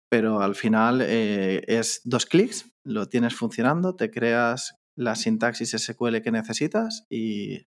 pero 0.10 0.42
al 0.42 0.56
final 0.56 1.02
eh, 1.02 1.64
es 1.68 2.02
dos 2.06 2.26
clics, 2.26 2.72
lo 2.86 3.08
tienes 3.08 3.36
funcionando, 3.36 3.96
te 3.96 4.10
creas 4.10 4.78
la 4.96 5.16
sintaxis 5.16 5.72
SQL 5.72 6.22
que 6.22 6.32
necesitas 6.32 7.06
y 7.10 7.68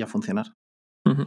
a 0.00 0.06
funcionar. 0.06 0.54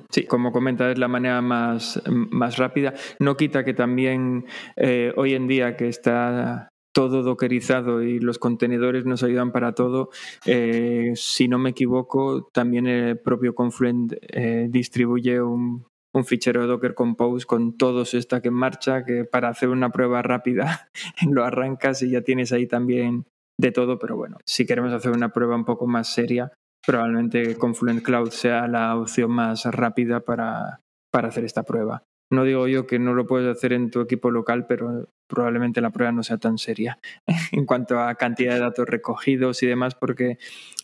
Sí, 0.10 0.26
como 0.26 0.52
comenta, 0.52 0.92
es 0.92 0.98
la 0.98 1.08
manera 1.08 1.42
más, 1.42 2.02
más 2.10 2.58
rápida. 2.58 2.94
No 3.20 3.38
quita 3.38 3.64
que 3.64 3.74
también 3.74 4.46
eh, 4.76 5.14
hoy 5.16 5.34
en 5.34 5.48
día 5.48 5.76
que 5.76 5.88
está 5.88 6.70
todo 6.94 7.24
dockerizado 7.24 8.04
y 8.04 8.20
los 8.20 8.38
contenedores 8.38 9.06
nos 9.06 9.24
ayudan 9.24 9.52
para 9.52 9.74
todo, 9.74 10.10
eh, 10.46 11.14
si 11.16 11.48
no 11.48 11.58
me 11.58 11.70
equivoco, 11.70 12.50
también 12.54 12.88
el 12.88 13.20
propio 13.20 13.56
Confluent 13.56 14.14
eh, 14.22 14.68
distribuye 14.70 15.42
un, 15.42 15.86
un 16.14 16.26
fichero 16.26 16.68
Docker 16.68 16.94
Compose 16.94 17.46
con 17.46 17.78
todo 17.78 18.06
su 18.06 18.22
stack 18.22 18.46
en 18.46 18.54
marcha, 18.54 19.06
que 19.06 19.24
para 19.24 19.50
hacer 19.50 19.70
una 19.70 19.92
prueba 19.92 20.22
rápida 20.22 20.90
lo 21.30 21.44
arrancas 21.44 22.02
y 22.04 22.12
ya 22.12 22.22
tienes 22.22 22.52
ahí 22.52 22.68
también 22.68 23.26
de 23.58 23.72
todo, 23.72 24.00
pero 24.00 24.18
bueno, 24.18 24.38
si 24.46 24.66
queremos 24.66 24.92
hacer 24.92 25.12
una 25.12 25.30
prueba 25.30 25.56
un 25.56 25.66
poco 25.66 25.88
más 25.88 26.12
seria, 26.12 26.52
probablemente 26.86 27.58
Confluent 27.58 28.04
Cloud 28.04 28.32
sea 28.32 28.68
la 28.68 28.96
opción 28.96 29.32
más 29.32 29.66
rápida 29.66 30.22
para, 30.22 30.82
hacer 31.12 31.46
esta 31.46 31.64
prueba. 31.64 32.04
No 32.32 32.46
digo 32.46 32.68
yo 32.68 32.88
que 32.88 32.98
no 32.98 33.14
lo 33.14 33.28
puedes 33.28 33.58
hacer 33.58 33.74
en 33.74 33.92
tu 33.92 34.00
equipo 34.00 34.32
local, 34.32 34.66
pero 34.66 35.10
probablemente 35.28 35.82
la 35.82 35.90
prueba 35.90 36.14
no 36.14 36.24
sea 36.24 36.38
tan 36.38 36.58
seria 36.58 36.98
en 37.52 37.66
cuanto 37.66 38.00
a 38.00 38.16
cantidad 38.16 38.54
de 38.54 38.62
datos 38.62 38.88
recogidos 38.88 39.62
y 39.64 39.68
demás, 39.68 39.96
porque, 39.96 40.38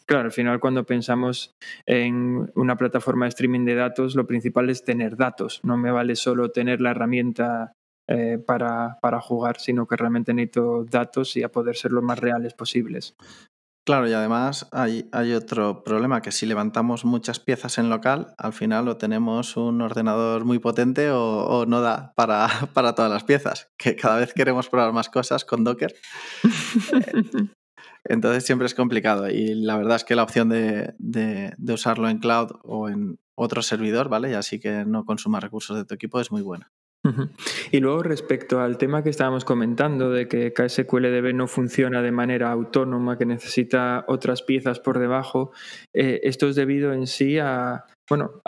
claro, 0.05 0.25
al 0.25 0.31
final 0.31 0.59
cuando 0.59 0.85
pensamos 0.85 1.55
en 1.85 2.51
una 2.55 2.75
plataforma 2.75 3.25
de 3.25 3.29
streaming 3.29 3.65
de 3.65 3.75
datos, 3.75 4.15
lo 4.15 4.27
principal 4.27 4.69
es 4.69 4.83
tener 4.83 5.15
datos. 5.15 5.61
No 5.63 5.77
me 5.77 5.91
vale 5.91 6.17
solo 6.17 6.51
tener 6.51 6.81
la 6.81 6.91
herramienta 6.91 7.71
eh, 8.09 8.37
para, 8.45 8.97
para, 9.01 9.19
jugar, 9.19 9.59
sino 9.59 9.85
que 9.85 9.97
realmente 9.97 10.33
necesito 10.33 10.85
datos 10.85 11.35
y 11.35 11.43
a 11.43 11.49
poder 11.49 11.75
ser 11.75 11.91
lo 11.91 12.01
más 12.01 12.19
reales 12.19 12.53
posibles. 12.53 13.15
Claro, 13.87 14.05
y 14.09 14.11
además 14.11 14.67
hay, 14.73 15.07
hay, 15.13 15.31
otro 15.31 15.81
problema, 15.81 16.21
que 16.21 16.33
si 16.33 16.45
levantamos 16.45 17.05
muchas 17.05 17.39
piezas 17.39 17.77
en 17.77 17.89
local, 17.89 18.33
al 18.37 18.51
final 18.51 18.89
o 18.89 18.97
tenemos 18.97 19.55
un 19.55 19.79
ordenador 19.81 20.43
muy 20.43 20.59
potente 20.59 21.09
o, 21.09 21.65
no 21.65 21.79
da 21.79 22.11
para, 22.17 22.49
para, 22.73 22.95
todas 22.95 23.09
las 23.09 23.23
piezas, 23.23 23.69
que 23.77 23.95
cada 23.95 24.17
vez 24.17 24.33
queremos 24.33 24.67
probar 24.67 24.91
más 24.91 25.07
cosas 25.07 25.45
con 25.45 25.63
Docker. 25.63 25.95
Entonces 28.03 28.45
siempre 28.45 28.65
es 28.65 28.75
complicado 28.75 29.29
y 29.29 29.55
la 29.55 29.77
verdad 29.77 29.95
es 29.95 30.03
que 30.03 30.17
la 30.17 30.23
opción 30.23 30.49
de, 30.49 30.93
de, 30.99 31.53
de, 31.57 31.73
usarlo 31.73 32.09
en 32.09 32.19
cloud 32.19 32.59
o 32.65 32.89
en 32.89 33.19
otro 33.35 33.61
servidor, 33.61 34.09
¿vale? 34.09 34.31
Y 34.31 34.33
así 34.33 34.59
que 34.59 34.83
no 34.83 35.05
consuma 35.05 35.39
recursos 35.39 35.77
de 35.77 35.85
tu 35.85 35.93
equipo 35.93 36.19
es 36.19 36.29
muy 36.29 36.41
buena. 36.41 36.73
Y 37.71 37.79
luego 37.79 38.03
respecto 38.03 38.59
al 38.59 38.77
tema 38.77 39.03
que 39.03 39.09
estábamos 39.09 39.45
comentando 39.45 40.11
de 40.11 40.27
que 40.27 40.53
KSQLDB 40.53 41.33
no 41.33 41.47
funciona 41.47 42.01
de 42.01 42.11
manera 42.11 42.51
autónoma, 42.51 43.17
que 43.17 43.25
necesita 43.25 44.05
otras 44.07 44.41
piezas 44.41 44.79
por 44.79 44.99
debajo, 44.99 45.51
eh, 45.93 46.21
esto 46.23 46.47
es 46.47 46.55
debido 46.55 46.93
en 46.93 47.07
sí 47.07 47.39
a, 47.39 47.85
bueno, 48.09 48.41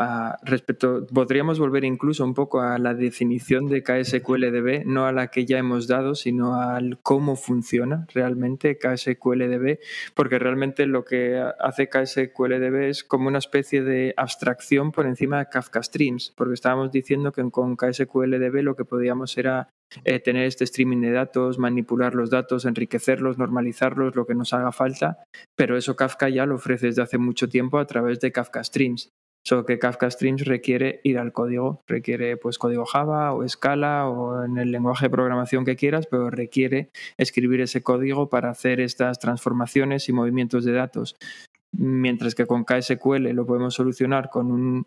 respecto, 0.43 1.05
podríamos 1.13 1.59
volver 1.59 1.83
incluso 1.83 2.23
un 2.23 2.33
poco 2.33 2.61
a 2.61 2.77
la 2.77 2.93
definición 2.93 3.67
de 3.67 3.83
KSQLDB, 3.83 4.85
no 4.85 5.05
a 5.05 5.11
la 5.11 5.27
que 5.27 5.45
ya 5.45 5.57
hemos 5.57 5.87
dado, 5.87 6.15
sino 6.15 6.61
al 6.61 6.99
cómo 7.03 7.35
funciona 7.35 8.07
realmente 8.13 8.77
KSQLDB, 8.77 9.79
porque 10.13 10.39
realmente 10.39 10.85
lo 10.85 11.03
que 11.03 11.43
hace 11.59 11.89
KSQLDB 11.89 12.89
es 12.89 13.03
como 13.03 13.27
una 13.27 13.39
especie 13.39 13.83
de 13.83 14.13
abstracción 14.15 14.93
por 14.93 15.05
encima 15.05 15.39
de 15.39 15.49
Kafka 15.49 15.83
Streams, 15.83 16.33
porque 16.37 16.53
estábamos 16.53 16.91
diciendo 16.91 17.33
que 17.33 17.43
con 17.51 17.75
KSQLDB 17.75 18.63
lo 18.63 18.77
que 18.77 18.85
podíamos 18.85 19.37
era 19.37 19.69
eh, 20.05 20.19
tener 20.19 20.45
este 20.45 20.63
streaming 20.63 21.01
de 21.01 21.11
datos, 21.11 21.59
manipular 21.59 22.15
los 22.15 22.29
datos, 22.29 22.63
enriquecerlos, 22.63 23.37
normalizarlos, 23.37 24.15
lo 24.15 24.25
que 24.25 24.35
nos 24.35 24.53
haga 24.53 24.71
falta, 24.71 25.23
pero 25.57 25.75
eso 25.75 25.97
Kafka 25.97 26.29
ya 26.29 26.45
lo 26.45 26.55
ofrece 26.55 26.87
desde 26.87 27.01
hace 27.01 27.17
mucho 27.17 27.49
tiempo 27.49 27.77
a 27.77 27.87
través 27.87 28.21
de 28.21 28.31
Kafka 28.31 28.63
Streams. 28.63 29.09
Solo 29.49 29.65
que 29.65 29.79
Kafka 29.79 30.11
Streams 30.11 30.45
requiere 30.45 31.01
ir 31.03 31.17
al 31.17 31.33
código, 31.33 31.81
requiere 31.87 32.37
pues 32.37 32.59
código 32.59 32.85
Java 32.85 33.33
o 33.33 33.49
Scala 33.49 34.07
o 34.07 34.43
en 34.43 34.59
el 34.59 34.71
lenguaje 34.71 35.07
de 35.07 35.09
programación 35.09 35.65
que 35.65 35.75
quieras, 35.75 36.05
pero 36.05 36.29
requiere 36.29 36.91
escribir 37.17 37.61
ese 37.61 37.81
código 37.81 38.29
para 38.29 38.51
hacer 38.51 38.79
estas 38.79 39.17
transformaciones 39.17 40.07
y 40.07 40.13
movimientos 40.13 40.65
de 40.65 40.73
datos. 40.73 41.15
Mientras 41.75 42.35
que 42.35 42.45
con 42.45 42.63
KSQL 42.63 43.29
lo 43.29 43.47
podemos 43.47 43.73
solucionar 43.73 44.29
con 44.29 44.51
un 44.51 44.85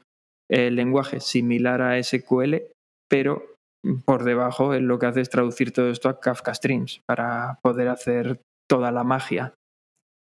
eh, 0.48 0.70
lenguaje 0.70 1.18
similar 1.18 1.82
a 1.82 2.00
SQL, 2.00 2.62
pero 3.08 3.42
por 4.04 4.22
debajo 4.22 4.78
lo 4.78 5.00
que 5.00 5.06
hace 5.06 5.22
es 5.22 5.28
traducir 5.28 5.72
todo 5.72 5.90
esto 5.90 6.08
a 6.08 6.20
Kafka 6.20 6.54
Streams 6.54 7.00
para 7.04 7.58
poder 7.64 7.88
hacer 7.88 8.40
toda 8.70 8.92
la 8.92 9.02
magia. 9.02 9.54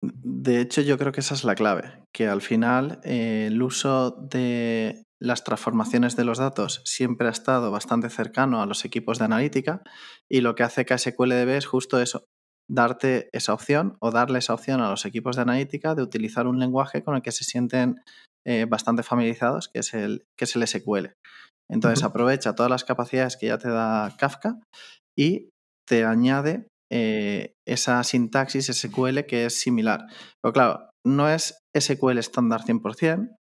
De 0.04 0.60
hecho, 0.60 0.82
yo 0.82 0.98
creo 0.98 1.14
que 1.14 1.22
esa 1.22 1.34
es 1.34 1.46
la 1.46 1.56
clave, 1.56 2.04
que 2.14 2.28
al 2.28 2.42
final 2.42 3.00
eh, 3.04 3.48
el 3.48 3.62
uso 3.62 4.12
de 4.12 5.04
las 5.22 5.46
transformaciones 5.46 6.18
de 6.18 6.26
los 6.26 6.40
datos 6.40 6.82
siempre 6.84 7.28
ha 7.28 7.32
estado 7.32 7.72
bastante 7.72 8.10
cercano 8.10 8.62
a 8.62 8.66
los 8.66 8.84
equipos 8.84 9.20
de 9.20 9.26
analítica 9.26 9.82
y 10.30 10.42
lo 10.42 10.56
que 10.56 10.64
hace 10.64 10.84
KSQLDB 10.84 11.52
es 11.52 11.66
justo 11.66 12.02
eso, 12.02 12.26
darte 12.70 13.30
esa 13.32 13.54
opción 13.54 13.96
o 14.02 14.12
darle 14.12 14.40
esa 14.40 14.54
opción 14.54 14.82
a 14.82 14.90
los 14.90 15.06
equipos 15.06 15.38
de 15.38 15.44
analítica 15.44 15.96
de 15.96 16.04
utilizar 16.04 16.48
un 16.48 16.60
lenguaje 16.60 17.02
con 17.02 17.16
el 17.16 17.22
que 17.22 17.32
se 17.32 17.46
sienten 17.46 18.02
eh, 18.46 18.66
bastante 18.66 19.04
familiarizados, 19.04 19.70
que 19.70 19.80
es 19.80 19.94
el, 19.94 20.26
que 20.38 20.44
es 20.44 20.56
el 20.58 20.68
SQL. 20.68 21.14
Entonces 21.72 22.04
aprovecha 22.04 22.56
todas 22.56 22.70
las 22.70 22.84
capacidades 22.84 23.38
que 23.38 23.48
ya 23.48 23.58
te 23.58 23.70
da 23.70 24.14
Kafka 24.20 24.60
y 25.18 25.50
te 25.88 26.04
añade 26.04 26.68
eh, 26.96 27.56
esa 27.66 28.04
sintaxis 28.04 28.68
SQL 28.68 29.26
que 29.26 29.46
es 29.46 29.60
similar. 29.60 30.06
Pero 30.40 30.54
claro, 30.54 30.92
no 31.04 31.28
es 31.28 31.66
SQL 31.74 32.20
estándar 32.20 32.62
100%, 32.62 33.36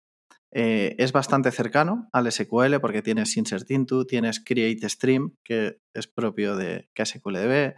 eh, 0.53 0.95
es 0.97 1.11
bastante 1.11 1.51
cercano 1.51 2.07
al 2.13 2.31
SQL 2.31 2.79
porque 2.79 3.01
tienes 3.01 3.35
insert 3.35 3.69
into, 3.69 4.05
tienes 4.05 4.41
create 4.41 4.87
stream, 4.87 5.35
que 5.43 5.79
es 5.93 6.07
propio 6.07 6.55
de 6.55 6.89
KSQLDB, 6.93 7.75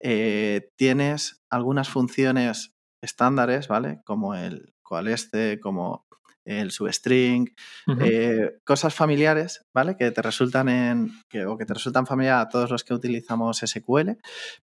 eh, 0.00 0.70
tienes 0.76 1.42
algunas 1.50 1.88
funciones 1.88 2.76
estándares, 3.02 3.66
¿vale? 3.66 4.00
Como 4.04 4.36
el 4.36 4.72
este, 5.08 5.58
como 5.58 6.06
el 6.48 6.70
substring, 6.70 7.54
eh, 8.00 8.58
cosas 8.64 8.94
familiares, 8.94 9.66
¿vale? 9.74 9.96
Que 9.96 10.10
te 10.10 10.22
resultan 10.22 10.68
en, 10.68 11.12
que, 11.28 11.44
o 11.46 11.58
que 11.58 11.66
te 11.66 11.74
resultan 11.74 12.06
familiares 12.06 12.46
a 12.46 12.48
todos 12.48 12.70
los 12.70 12.84
que 12.84 12.94
utilizamos 12.94 13.58
SQL, 13.64 14.12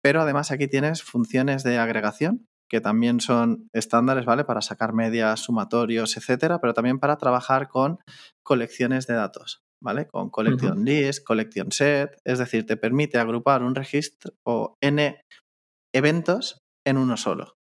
pero 0.01 0.21
además 0.21 0.51
aquí 0.51 0.67
tienes 0.67 1.01
funciones 1.03 1.63
de 1.63 1.77
agregación 1.77 2.45
que 2.69 2.81
también 2.81 3.19
son 3.19 3.67
estándares, 3.73 4.25
¿vale? 4.25 4.43
Para 4.43 4.61
sacar 4.61 4.93
medias, 4.93 5.39
sumatorios, 5.39 6.15
etcétera, 6.17 6.61
pero 6.61 6.73
también 6.73 6.99
para 6.99 7.17
trabajar 7.17 7.67
con 7.67 7.97
colecciones 8.43 9.07
de 9.07 9.15
datos, 9.15 9.63
¿vale? 9.81 10.05
Con 10.07 10.29
collection 10.29 10.85
list, 10.85 11.25
collection 11.25 11.71
set, 11.71 12.19
es 12.23 12.37
decir, 12.37 12.65
te 12.65 12.77
permite 12.77 13.17
agrupar 13.17 13.63
un 13.63 13.73
registro 13.73 14.33
o 14.45 14.77
n 14.81 15.19
eventos 15.93 16.59
en 16.85 16.97
uno 16.97 17.17
solo, 17.17 17.55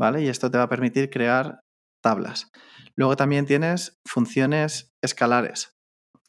¿vale? 0.00 0.22
Y 0.22 0.28
esto 0.28 0.50
te 0.50 0.56
va 0.56 0.64
a 0.64 0.68
permitir 0.70 1.10
crear 1.10 1.60
tablas. 2.02 2.50
Luego 2.96 3.16
también 3.16 3.46
tienes 3.46 4.00
funciones 4.04 4.92
escalares, 5.02 5.78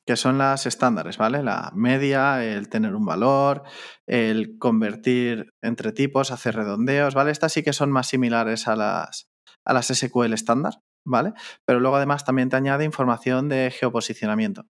que 0.05 0.15
son 0.15 0.37
las 0.37 0.65
estándares, 0.65 1.17
¿vale? 1.17 1.43
La 1.43 1.71
media, 1.75 2.43
el 2.43 2.69
tener 2.69 2.95
un 2.95 3.05
valor, 3.05 3.63
el 4.07 4.57
convertir 4.57 5.53
entre 5.61 5.91
tipos, 5.91 6.31
hacer 6.31 6.55
redondeos, 6.55 7.13
¿vale? 7.13 7.31
Estas 7.31 7.53
sí 7.53 7.63
que 7.63 7.73
son 7.73 7.91
más 7.91 8.07
similares 8.07 8.67
a 8.67 8.75
las, 8.75 9.29
a 9.65 9.73
las 9.73 9.87
SQL 9.87 10.33
estándar, 10.33 10.81
¿vale? 11.05 11.33
Pero 11.65 11.79
luego 11.79 11.97
además 11.97 12.25
también 12.25 12.49
te 12.49 12.55
añade 12.55 12.85
información 12.85 13.49
de 13.49 13.71
geoposicionamiento, 13.71 14.67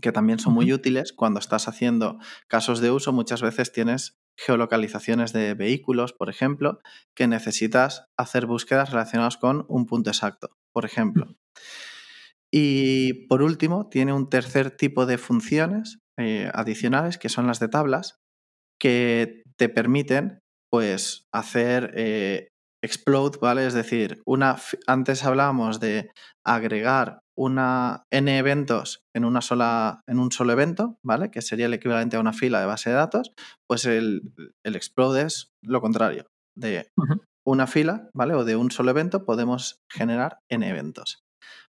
que 0.00 0.12
también 0.12 0.38
son 0.38 0.54
muy 0.54 0.72
útiles 0.72 1.12
cuando 1.12 1.38
estás 1.38 1.68
haciendo 1.68 2.18
casos 2.48 2.80
de 2.80 2.90
uso. 2.90 3.12
Muchas 3.12 3.42
veces 3.42 3.72
tienes 3.72 4.18
geolocalizaciones 4.36 5.32
de 5.32 5.54
vehículos, 5.54 6.12
por 6.12 6.28
ejemplo, 6.28 6.80
que 7.14 7.26
necesitas 7.26 8.06
hacer 8.16 8.46
búsquedas 8.46 8.90
relacionadas 8.90 9.36
con 9.36 9.64
un 9.68 9.86
punto 9.86 10.10
exacto, 10.10 10.50
por 10.72 10.84
ejemplo. 10.84 11.36
Y 12.52 13.26
por 13.26 13.42
último, 13.42 13.88
tiene 13.88 14.12
un 14.12 14.28
tercer 14.28 14.70
tipo 14.70 15.06
de 15.06 15.18
funciones 15.18 15.98
eh, 16.16 16.50
adicionales, 16.54 17.18
que 17.18 17.28
son 17.28 17.46
las 17.46 17.58
de 17.58 17.68
tablas, 17.68 18.20
que 18.78 19.42
te 19.56 19.68
permiten 19.68 20.40
pues, 20.70 21.26
hacer 21.32 21.92
eh, 21.96 22.48
explode, 22.84 23.38
¿vale? 23.40 23.66
Es 23.66 23.74
decir, 23.74 24.22
una, 24.26 24.56
antes 24.86 25.24
hablábamos 25.24 25.80
de 25.80 26.10
agregar 26.44 27.20
una 27.36 28.04
n 28.10 28.38
eventos 28.38 29.04
en, 29.14 29.24
una 29.24 29.40
sola, 29.40 30.02
en 30.06 30.18
un 30.18 30.30
solo 30.30 30.52
evento, 30.52 30.98
¿vale? 31.02 31.30
Que 31.30 31.42
sería 31.42 31.66
el 31.66 31.74
equivalente 31.74 32.16
a 32.16 32.20
una 32.20 32.32
fila 32.32 32.60
de 32.60 32.66
base 32.66 32.90
de 32.90 32.96
datos, 32.96 33.32
pues 33.66 33.84
el, 33.86 34.22
el 34.64 34.76
explode 34.76 35.22
es 35.22 35.52
lo 35.62 35.80
contrario. 35.80 36.26
De 36.56 36.88
una 37.44 37.66
fila, 37.66 38.08
¿vale? 38.14 38.34
O 38.34 38.44
de 38.44 38.56
un 38.56 38.70
solo 38.70 38.90
evento 38.90 39.24
podemos 39.24 39.82
generar 39.90 40.38
n 40.48 40.68
eventos. 40.68 41.24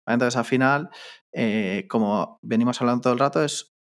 Entonces, 0.06 0.36
al 0.36 0.46
final, 0.46 0.90
eh, 1.34 1.86
como 1.90 2.40
venimos 2.42 2.82
hablando 2.82 3.02
todo 3.02 3.14
el 3.14 3.20
rato, 3.20 3.44
es 3.44 3.74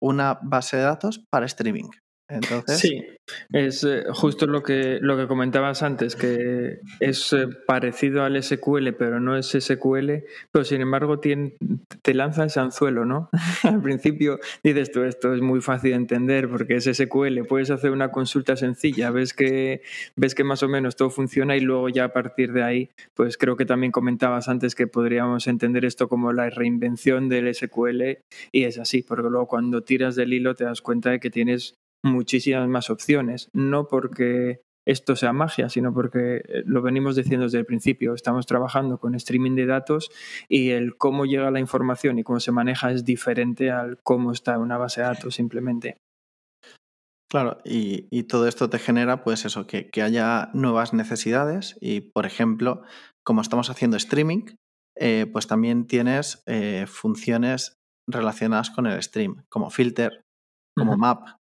una 0.00 0.38
base 0.42 0.76
de 0.76 0.84
datos 0.84 1.24
para 1.30 1.46
streaming. 1.46 1.90
Entonces... 2.28 2.78
Sí, 2.78 3.04
es 3.52 3.84
eh, 3.84 4.04
justo 4.12 4.46
lo 4.46 4.62
que, 4.62 4.98
lo 5.00 5.16
que 5.16 5.26
comentabas 5.26 5.82
antes, 5.82 6.16
que 6.16 6.80
es 7.00 7.32
eh, 7.32 7.48
parecido 7.66 8.22
al 8.22 8.42
SQL, 8.42 8.92
pero 8.92 9.20
no 9.20 9.36
es 9.36 9.48
SQL, 9.48 10.24
pero 10.50 10.64
sin 10.64 10.80
embargo 10.80 11.20
te 11.20 12.14
lanza 12.14 12.44
ese 12.44 12.60
anzuelo, 12.60 13.04
¿no? 13.04 13.30
al 13.62 13.82
principio 13.82 14.38
dices 14.62 14.90
tú, 14.90 15.02
esto 15.02 15.34
es 15.34 15.40
muy 15.40 15.60
fácil 15.60 15.90
de 15.90 15.96
entender 15.96 16.48
porque 16.48 16.76
es 16.76 16.84
SQL, 16.84 17.44
puedes 17.46 17.70
hacer 17.70 17.90
una 17.90 18.10
consulta 18.10 18.56
sencilla, 18.56 19.10
ves 19.10 19.34
que, 19.34 19.82
ves 20.16 20.34
que 20.34 20.44
más 20.44 20.62
o 20.62 20.68
menos 20.68 20.96
todo 20.96 21.10
funciona 21.10 21.56
y 21.56 21.60
luego 21.60 21.88
ya 21.88 22.04
a 22.04 22.12
partir 22.12 22.52
de 22.52 22.62
ahí, 22.62 22.90
pues 23.14 23.36
creo 23.36 23.56
que 23.56 23.66
también 23.66 23.92
comentabas 23.92 24.48
antes 24.48 24.74
que 24.74 24.86
podríamos 24.86 25.46
entender 25.46 25.84
esto 25.84 26.08
como 26.08 26.32
la 26.32 26.50
reinvención 26.50 27.28
del 27.28 27.54
SQL 27.54 28.18
y 28.52 28.64
es 28.64 28.78
así, 28.78 29.02
porque 29.02 29.28
luego 29.28 29.46
cuando 29.46 29.82
tiras 29.82 30.16
del 30.16 30.32
hilo 30.32 30.54
te 30.54 30.64
das 30.64 30.82
cuenta 30.82 31.10
de 31.10 31.20
que 31.20 31.30
tienes 31.30 31.74
muchísimas 32.02 32.68
más 32.68 32.90
opciones, 32.90 33.50
no 33.52 33.88
porque 33.88 34.62
esto 34.88 35.16
sea 35.16 35.34
magia, 35.34 35.68
sino 35.68 35.92
porque 35.92 36.36
eh, 36.36 36.62
lo 36.64 36.80
venimos 36.80 37.14
diciendo 37.14 37.44
desde 37.44 37.58
el 37.58 37.66
principio, 37.66 38.14
estamos 38.14 38.46
trabajando 38.46 38.98
con 38.98 39.14
streaming 39.14 39.54
de 39.54 39.66
datos 39.66 40.10
y 40.48 40.70
el 40.70 40.96
cómo 40.96 41.26
llega 41.26 41.50
la 41.50 41.60
información 41.60 42.18
y 42.18 42.24
cómo 42.24 42.40
se 42.40 42.52
maneja 42.52 42.90
es 42.90 43.04
diferente 43.04 43.70
al 43.70 43.98
cómo 44.02 44.32
está 44.32 44.58
una 44.58 44.78
base 44.78 45.02
de 45.02 45.08
datos 45.08 45.34
simplemente. 45.34 45.98
Claro, 47.30 47.58
y, 47.62 48.22
todo 48.22 48.48
esto 48.48 48.70
te 48.70 48.78
genera, 48.78 49.22
pues 49.22 49.44
eso, 49.44 49.66
que, 49.66 49.90
haya 50.00 50.48
nuevas 50.54 50.94
necesidades 50.94 51.76
y, 51.78 52.00
por 52.00 52.24
ejemplo, 52.24 52.82
como 53.22 53.42
estamos 53.42 53.68
haciendo 53.68 53.98
streaming, 53.98 54.46
eh, 54.96 55.26
pues 55.30 55.46
también 55.46 55.86
tienes 55.86 56.42
eh, 56.46 56.86
funciones 56.88 57.76
relacionadas 58.08 58.70
con 58.70 58.86
el 58.86 59.02
stream, 59.02 59.44
como 59.50 59.68
filter, 59.68 60.22
como 60.74 60.96
map, 60.96 61.37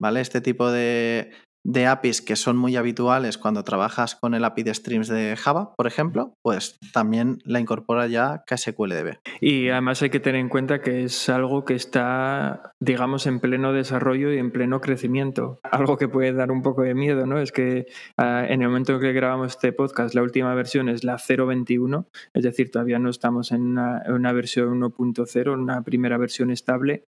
¿vale? 0.00 0.20
Este 0.20 0.40
tipo 0.40 0.70
de, 0.70 1.30
de 1.68 1.86
APIs 1.86 2.22
que 2.22 2.34
son 2.34 2.56
muy 2.56 2.76
habituales 2.76 3.36
cuando 3.36 3.62
trabajas 3.62 4.14
con 4.14 4.34
el 4.34 4.44
API 4.44 4.62
de 4.62 4.74
streams 4.74 5.08
de 5.08 5.36
Java, 5.36 5.74
por 5.76 5.86
ejemplo, 5.86 6.32
pues 6.42 6.78
también 6.94 7.40
la 7.44 7.60
incorpora 7.60 8.06
ya 8.06 8.42
KSQLDB. 8.46 9.18
Y 9.40 9.68
además 9.68 10.00
hay 10.00 10.08
que 10.08 10.18
tener 10.18 10.40
en 10.40 10.48
cuenta 10.48 10.80
que 10.80 11.04
es 11.04 11.28
algo 11.28 11.66
que 11.66 11.74
está, 11.74 12.72
digamos, 12.80 13.26
en 13.26 13.40
pleno 13.40 13.74
desarrollo 13.74 14.32
y 14.32 14.38
en 14.38 14.50
pleno 14.50 14.80
crecimiento. 14.80 15.58
Algo 15.62 15.98
que 15.98 16.08
puede 16.08 16.32
dar 16.32 16.50
un 16.50 16.62
poco 16.62 16.82
de 16.82 16.94
miedo, 16.94 17.26
¿no? 17.26 17.38
Es 17.38 17.52
que 17.52 17.86
ah, 18.16 18.46
en 18.48 18.62
el 18.62 18.68
momento 18.68 18.94
en 18.94 19.00
que 19.00 19.12
grabamos 19.12 19.52
este 19.52 19.72
podcast, 19.72 20.14
la 20.14 20.22
última 20.22 20.54
versión 20.54 20.88
es 20.88 21.04
la 21.04 21.16
0.21, 21.16 22.06
es 22.32 22.42
decir, 22.42 22.70
todavía 22.70 22.98
no 22.98 23.10
estamos 23.10 23.52
en 23.52 23.62
una, 23.62 24.02
una 24.08 24.32
versión 24.32 24.80
1.0, 24.80 25.52
una 25.52 25.82
primera 25.82 26.16
versión 26.16 26.50
estable, 26.50 27.04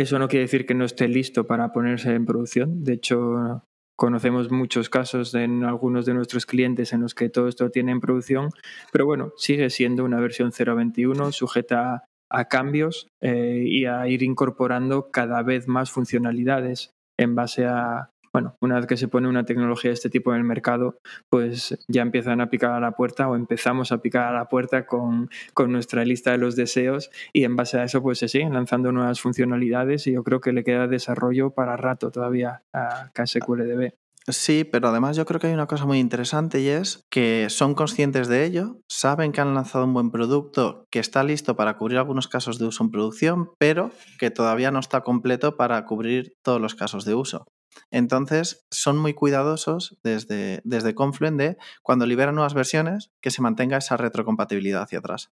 eso 0.00 0.18
no 0.18 0.28
quiere 0.28 0.44
decir 0.44 0.66
que 0.66 0.74
no 0.74 0.84
esté 0.84 1.08
listo 1.08 1.46
para 1.46 1.72
ponerse 1.72 2.14
en 2.14 2.26
producción. 2.26 2.84
De 2.84 2.94
hecho, 2.94 3.64
conocemos 3.96 4.50
muchos 4.50 4.88
casos 4.88 5.34
en 5.34 5.64
algunos 5.64 6.06
de 6.06 6.14
nuestros 6.14 6.46
clientes 6.46 6.92
en 6.92 7.02
los 7.02 7.14
que 7.14 7.28
todo 7.28 7.48
esto 7.48 7.70
tiene 7.70 7.92
en 7.92 8.00
producción, 8.00 8.50
pero 8.92 9.04
bueno, 9.04 9.32
sigue 9.36 9.68
siendo 9.70 10.04
una 10.04 10.20
versión 10.20 10.52
0.21 10.52 11.32
sujeta 11.32 12.04
a 12.30 12.44
cambios 12.46 13.08
eh, 13.20 13.64
y 13.66 13.84
a 13.84 14.06
ir 14.08 14.22
incorporando 14.22 15.10
cada 15.10 15.42
vez 15.42 15.68
más 15.68 15.90
funcionalidades 15.90 16.92
en 17.18 17.34
base 17.34 17.66
a, 17.66 18.10
bueno, 18.32 18.56
una 18.60 18.76
vez 18.76 18.86
que 18.86 18.96
se 18.96 19.08
pone 19.08 19.28
una 19.28 19.44
tecnología 19.44 19.90
de 19.90 19.94
este 19.94 20.10
tipo 20.10 20.32
en 20.32 20.38
el 20.38 20.44
mercado, 20.44 20.98
pues 21.28 21.78
ya 21.88 22.02
empiezan 22.02 22.40
a 22.40 22.48
picar 22.48 22.72
a 22.72 22.80
la 22.80 22.92
puerta 22.92 23.28
o 23.28 23.36
empezamos 23.36 23.92
a 23.92 23.98
picar 23.98 24.26
a 24.26 24.32
la 24.32 24.48
puerta 24.48 24.86
con, 24.86 25.28
nuestra 25.68 26.04
lista 26.04 26.32
de 26.32 26.38
los 26.38 26.56
deseos 26.56 27.10
y 27.32 27.44
en 27.44 27.54
base 27.54 27.78
a 27.78 27.84
eso 27.84 28.02
pues 28.02 28.18
se 28.18 28.28
siguen 28.28 28.54
lanzando 28.54 28.92
nuevas 28.92 29.20
funcionalidades 29.20 30.06
y 30.06 30.12
yo 30.12 30.24
creo 30.24 30.40
que 30.40 30.52
le 30.52 30.64
queda 30.64 30.86
desarrollo 30.86 31.50
para 31.50 31.76
rato 31.76 32.10
todavía 32.10 32.62
a 32.72 33.10
KSQLDB. 33.12 33.92
Sí, 34.28 34.64
pero 34.64 34.88
además 34.88 35.16
yo 35.16 35.24
creo 35.24 35.40
que 35.40 35.48
hay 35.48 35.54
una 35.54 35.66
cosa 35.66 35.86
muy 35.86 35.98
interesante 35.98 36.60
y 36.60 36.68
es 36.68 37.04
que 37.10 37.46
son 37.48 37.74
conscientes 37.74 38.28
de 38.28 38.44
ello, 38.44 38.78
saben 38.88 39.32
que 39.32 39.40
han 39.40 39.54
lanzado 39.54 39.84
un 39.84 39.94
buen 39.94 40.10
producto 40.10 40.86
que 40.90 40.98
está 40.98 41.24
listo 41.24 41.56
para 41.56 41.76
cubrir 41.76 41.98
algunos 41.98 42.28
casos 42.28 42.58
de 42.58 42.66
uso 42.66 42.84
en 42.84 42.90
producción, 42.90 43.50
pero 43.58 43.90
que 44.18 44.30
todavía 44.30 44.70
no 44.70 44.78
está 44.78 45.02
completo 45.02 45.56
para 45.56 45.84
cubrir 45.84 46.34
todos 46.42 46.60
los 46.60 46.74
casos 46.74 47.04
de 47.04 47.14
uso. 47.14 47.46
Entonces, 47.90 48.66
son 48.70 48.98
muy 48.98 49.14
cuidadosos 49.14 49.98
desde, 50.02 50.60
desde 50.64 50.94
Confluent 50.94 51.38
de 51.38 51.56
cuando 51.82 52.06
liberan 52.06 52.34
nuevas 52.34 52.54
versiones 52.54 53.10
que 53.20 53.30
se 53.30 53.42
mantenga 53.42 53.78
esa 53.78 53.96
retrocompatibilidad 53.96 54.82
hacia 54.82 54.98
atrás. 54.98 55.30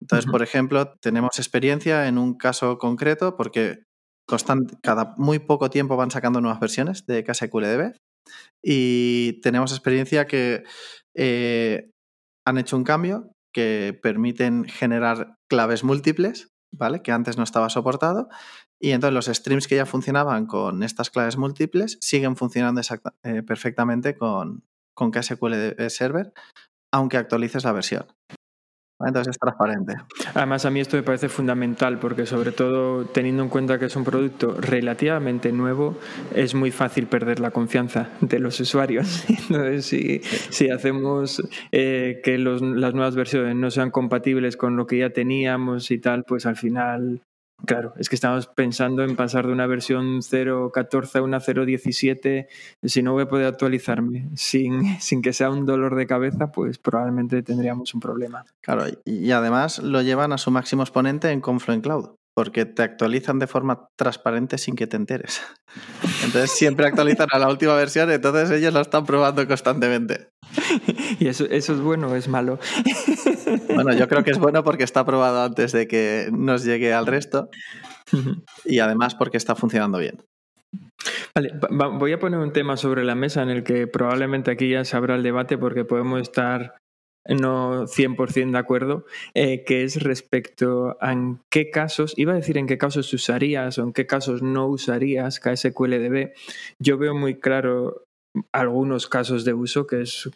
Entonces, 0.00 0.30
por 0.30 0.42
ejemplo, 0.42 0.94
tenemos 1.00 1.38
experiencia 1.38 2.06
en 2.06 2.18
un 2.18 2.34
caso 2.34 2.78
concreto 2.78 3.36
porque 3.36 3.82
cada 4.82 5.14
muy 5.16 5.38
poco 5.38 5.70
tiempo 5.70 5.96
van 5.96 6.10
sacando 6.10 6.40
nuevas 6.40 6.60
versiones 6.60 7.06
de 7.06 7.24
KSQLDB 7.24 7.94
y 8.62 9.40
tenemos 9.40 9.72
experiencia 9.72 10.26
que 10.26 10.62
eh, 11.16 11.90
han 12.46 12.58
hecho 12.58 12.76
un 12.76 12.84
cambio 12.84 13.32
que 13.52 13.98
permiten 14.02 14.64
generar 14.64 15.34
claves 15.48 15.82
múltiples, 15.82 16.48
¿vale? 16.72 17.02
Que 17.02 17.12
antes 17.12 17.36
no 17.36 17.44
estaba 17.44 17.70
soportado. 17.70 18.28
Y 18.80 18.92
entonces 18.92 19.14
los 19.14 19.26
streams 19.36 19.66
que 19.66 19.76
ya 19.76 19.86
funcionaban 19.86 20.46
con 20.46 20.82
estas 20.82 21.10
claves 21.10 21.36
múltiples 21.36 21.98
siguen 22.00 22.36
funcionando 22.36 22.80
eh, 23.24 23.42
perfectamente 23.42 24.16
con, 24.16 24.62
con 24.94 25.10
KSQL 25.10 25.88
Server, 25.88 26.32
aunque 26.92 27.16
actualices 27.16 27.64
la 27.64 27.72
versión. 27.72 28.06
Entonces 29.00 29.30
es 29.30 29.38
transparente. 29.38 29.94
Además, 30.34 30.64
a 30.64 30.70
mí 30.70 30.80
esto 30.80 30.96
me 30.96 31.04
parece 31.04 31.28
fundamental 31.28 32.00
porque 32.00 32.26
sobre 32.26 32.50
todo 32.50 33.04
teniendo 33.04 33.44
en 33.44 33.48
cuenta 33.48 33.78
que 33.78 33.84
es 33.84 33.94
un 33.94 34.02
producto 34.02 34.56
relativamente 34.58 35.52
nuevo, 35.52 35.96
es 36.34 36.54
muy 36.54 36.72
fácil 36.72 37.06
perder 37.06 37.38
la 37.38 37.52
confianza 37.52 38.08
de 38.20 38.40
los 38.40 38.58
usuarios. 38.58 39.24
Entonces, 39.28 39.86
si, 40.50 40.70
hacemos 40.70 41.40
eh, 41.70 42.20
que 42.24 42.38
las 42.38 42.60
nuevas 42.60 43.14
versiones 43.14 43.54
no 43.54 43.70
sean 43.70 43.92
compatibles 43.92 44.56
con 44.56 44.76
lo 44.76 44.88
que 44.88 44.98
ya 44.98 45.10
teníamos 45.10 45.92
y 45.92 45.98
tal, 45.98 46.24
pues 46.24 46.44
al 46.44 46.56
final 46.56 47.22
Claro, 47.68 47.92
es 47.98 48.08
que 48.08 48.14
estamos 48.14 48.46
pensando 48.46 49.04
en 49.04 49.14
pasar 49.14 49.46
de 49.46 49.52
una 49.52 49.66
versión 49.66 50.22
0.14 50.22 51.16
a 51.16 51.22
una 51.22 51.38
0.17. 51.38 52.46
Si 52.82 53.02
no 53.02 53.12
voy 53.12 53.24
a 53.24 53.28
poder 53.28 53.46
actualizarme 53.46 54.30
sin, 54.36 54.98
sin 55.00 55.20
que 55.20 55.34
sea 55.34 55.50
un 55.50 55.66
dolor 55.66 55.94
de 55.94 56.06
cabeza, 56.06 56.50
pues 56.50 56.78
probablemente 56.78 57.42
tendríamos 57.42 57.92
un 57.92 58.00
problema. 58.00 58.46
Claro, 58.62 58.84
y 59.04 59.30
además 59.32 59.80
lo 59.80 60.00
llevan 60.00 60.32
a 60.32 60.38
su 60.38 60.50
máximo 60.50 60.82
exponente 60.82 61.30
en 61.30 61.42
Confluent 61.42 61.84
Cloud, 61.84 62.10
porque 62.38 62.66
te 62.66 62.84
actualizan 62.84 63.40
de 63.40 63.48
forma 63.48 63.88
transparente 63.96 64.58
sin 64.58 64.76
que 64.76 64.86
te 64.86 64.96
enteres. 64.96 65.42
Entonces 66.24 66.52
siempre 66.52 66.86
actualizan 66.86 67.26
a 67.32 67.38
la 67.40 67.48
última 67.48 67.74
versión, 67.74 68.12
entonces 68.12 68.48
ellos 68.52 68.72
lo 68.72 68.80
están 68.80 69.04
probando 69.04 69.44
constantemente. 69.48 70.28
¿Y 71.18 71.26
eso, 71.26 71.46
eso 71.46 71.72
es 71.72 71.80
bueno 71.80 72.06
o 72.06 72.14
es 72.14 72.28
malo? 72.28 72.60
Bueno, 73.74 73.92
yo 73.92 74.06
creo 74.06 74.22
que 74.22 74.30
es 74.30 74.38
bueno 74.46 74.62
porque 74.62 74.84
está 74.84 75.04
probado 75.04 75.42
antes 75.42 75.72
de 75.72 75.88
que 75.88 76.28
nos 76.30 76.62
llegue 76.62 76.94
al 76.94 77.08
resto 77.08 77.48
y 78.64 78.78
además 78.78 79.16
porque 79.16 79.36
está 79.36 79.56
funcionando 79.56 79.98
bien. 79.98 80.22
Vale, 81.34 81.54
voy 81.70 82.12
a 82.12 82.20
poner 82.20 82.38
un 82.38 82.52
tema 82.52 82.76
sobre 82.76 83.02
la 83.02 83.16
mesa 83.16 83.42
en 83.42 83.50
el 83.50 83.64
que 83.64 83.88
probablemente 83.88 84.52
aquí 84.52 84.70
ya 84.70 84.84
se 84.84 84.96
abra 84.96 85.16
el 85.16 85.24
debate 85.24 85.58
porque 85.58 85.84
podemos 85.84 86.22
estar 86.22 86.76
no 87.26 87.86
100% 87.86 88.52
de 88.52 88.58
acuerdo, 88.58 89.04
eh, 89.34 89.64
que 89.64 89.84
es 89.84 90.02
respecto 90.02 90.96
a 91.00 91.12
en 91.12 91.40
qué 91.50 91.70
casos, 91.70 92.14
iba 92.16 92.32
a 92.32 92.36
decir 92.36 92.58
en 92.58 92.66
qué 92.66 92.78
casos 92.78 93.12
usarías 93.12 93.78
o 93.78 93.82
en 93.82 93.92
qué 93.92 94.06
casos 94.06 94.42
no 94.42 94.66
usarías 94.66 95.40
KSQLDB. 95.40 96.32
Yo 96.78 96.98
veo 96.98 97.14
muy 97.14 97.38
claro 97.38 98.04
algunos 98.52 99.08
casos 99.08 99.44
de 99.44 99.54
uso, 99.54 99.86
que 99.86 100.02
es 100.02 100.30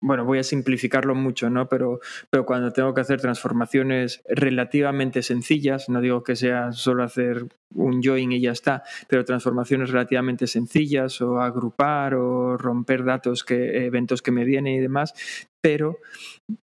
bueno, 0.00 0.24
voy 0.24 0.38
a 0.38 0.44
simplificarlo 0.44 1.14
mucho, 1.14 1.50
¿no? 1.50 1.68
Pero, 1.68 2.00
pero 2.30 2.46
cuando 2.46 2.72
tengo 2.72 2.94
que 2.94 3.00
hacer 3.00 3.20
transformaciones 3.20 4.22
relativamente 4.28 5.22
sencillas, 5.22 5.88
no 5.88 6.00
digo 6.00 6.22
que 6.22 6.36
sea 6.36 6.72
solo 6.72 7.02
hacer 7.02 7.46
un 7.74 8.02
join 8.02 8.32
y 8.32 8.40
ya 8.40 8.52
está, 8.52 8.82
pero 9.08 9.24
transformaciones 9.24 9.90
relativamente 9.90 10.46
sencillas 10.46 11.20
o 11.20 11.40
agrupar 11.40 12.14
o 12.14 12.56
romper 12.56 13.04
datos 13.04 13.44
que 13.44 13.86
eventos 13.86 14.22
que 14.22 14.30
me 14.30 14.44
vienen 14.44 14.74
y 14.74 14.80
demás, 14.80 15.14
pero 15.60 15.98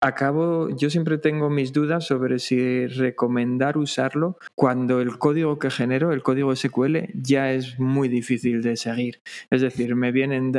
acabo, 0.01 0.69
yo 0.77 0.91
siempre 0.91 1.19
tengo 1.19 1.49
mis 1.49 1.73
dudas 1.73 2.07
sobre 2.07 2.39
si 2.39 2.87
recomendar 2.87 3.79
usarlo 3.79 4.37
cuando 4.55 5.01
el 5.01 5.17
código 5.17 5.59
que 5.59 5.71
genero, 5.71 6.13
el 6.13 6.23
código 6.23 6.55
SQL, 6.55 7.09
ya 7.15 7.53
es 7.53 7.79
muy 7.79 8.09
difícil 8.09 8.63
de 8.63 8.77
seguir. 8.77 9.21
Es 9.51 9.61
decir, 9.63 9.95
me 9.95 10.11
vienen, 10.11 10.53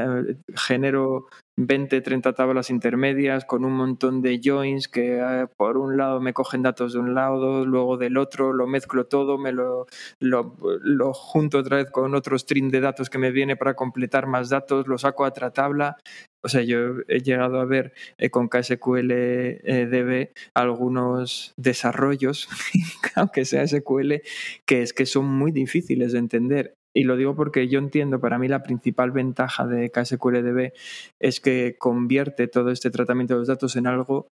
genero 0.56 1.28
20, 1.58 2.02
30 2.02 2.34
tablas 2.34 2.70
intermedias 2.70 3.46
con 3.46 3.66
un 3.66 3.74
montón 3.74 4.22
de 4.22 4.40
joins 4.44 4.88
que 4.88 5.20
eh, 5.20 5.48
por 5.58 5.78
un 5.78 5.98
lado 5.98 6.20
me 6.20 6.34
cogen 6.34 6.62
datos 6.62 6.94
de 6.94 7.00
un 7.00 7.14
lado, 7.14 7.66
luego 7.66 7.98
del 7.98 8.18
otro, 8.18 8.54
lo 8.54 8.68
mezclo 8.68 9.06
todo, 9.06 9.38
me 9.38 9.52
lo, 9.52 9.86
lo, 10.20 11.14
junto 11.14 11.60
otra 11.60 11.78
vez 11.78 11.92
con 11.92 12.16
otro 12.16 12.38
string 12.38 12.72
de 12.72 12.82
datos 12.82 13.10
que 13.10 13.18
me 13.18 13.32
viene 13.32 13.56
para 13.56 13.76
completar 13.76 14.28
más 14.28 14.50
datos, 14.50 14.88
lo 14.88 14.98
saco 14.98 15.26
a 15.26 15.30
otra 15.30 15.52
tabla 15.52 15.98
o 16.44 16.50
sea, 16.50 16.64
yo 16.64 16.96
he 17.08 17.22
llegado 17.22 17.60
a 17.60 17.66
ver 17.66 17.94
eh, 18.18 18.30
con 18.30 18.48
KSQL 18.48 19.12
eh, 19.12 19.88
DB 19.90 20.32
algunos 20.56 21.54
desarrollos, 21.56 22.50
aunque 23.16 23.46
sea 23.46 23.68
SQL, 23.68 24.22
que 24.66 24.82
es 24.82 24.94
que 24.94 25.06
son 25.06 25.26
muy 25.26 25.52
difíciles 25.52 26.14
de 26.14 26.20
entender. 26.20 26.74
Y 26.94 27.04
lo 27.04 27.16
digo 27.16 27.36
porque 27.36 27.68
yo 27.68 27.80
entiendo, 27.80 28.20
para 28.20 28.38
mí 28.38 28.48
la 28.48 28.64
principal 28.64 29.12
ventaja 29.12 29.66
de 29.66 29.92
KSQLDB 29.92 30.74
es 31.20 31.40
que 31.40 31.78
convierte 31.78 32.48
todo 32.48 32.72
este 32.72 32.92
tratamiento 32.92 33.34
de 33.34 33.40
los 33.40 33.48
datos 33.48 33.76
en 33.76 33.88
algo 33.88 34.28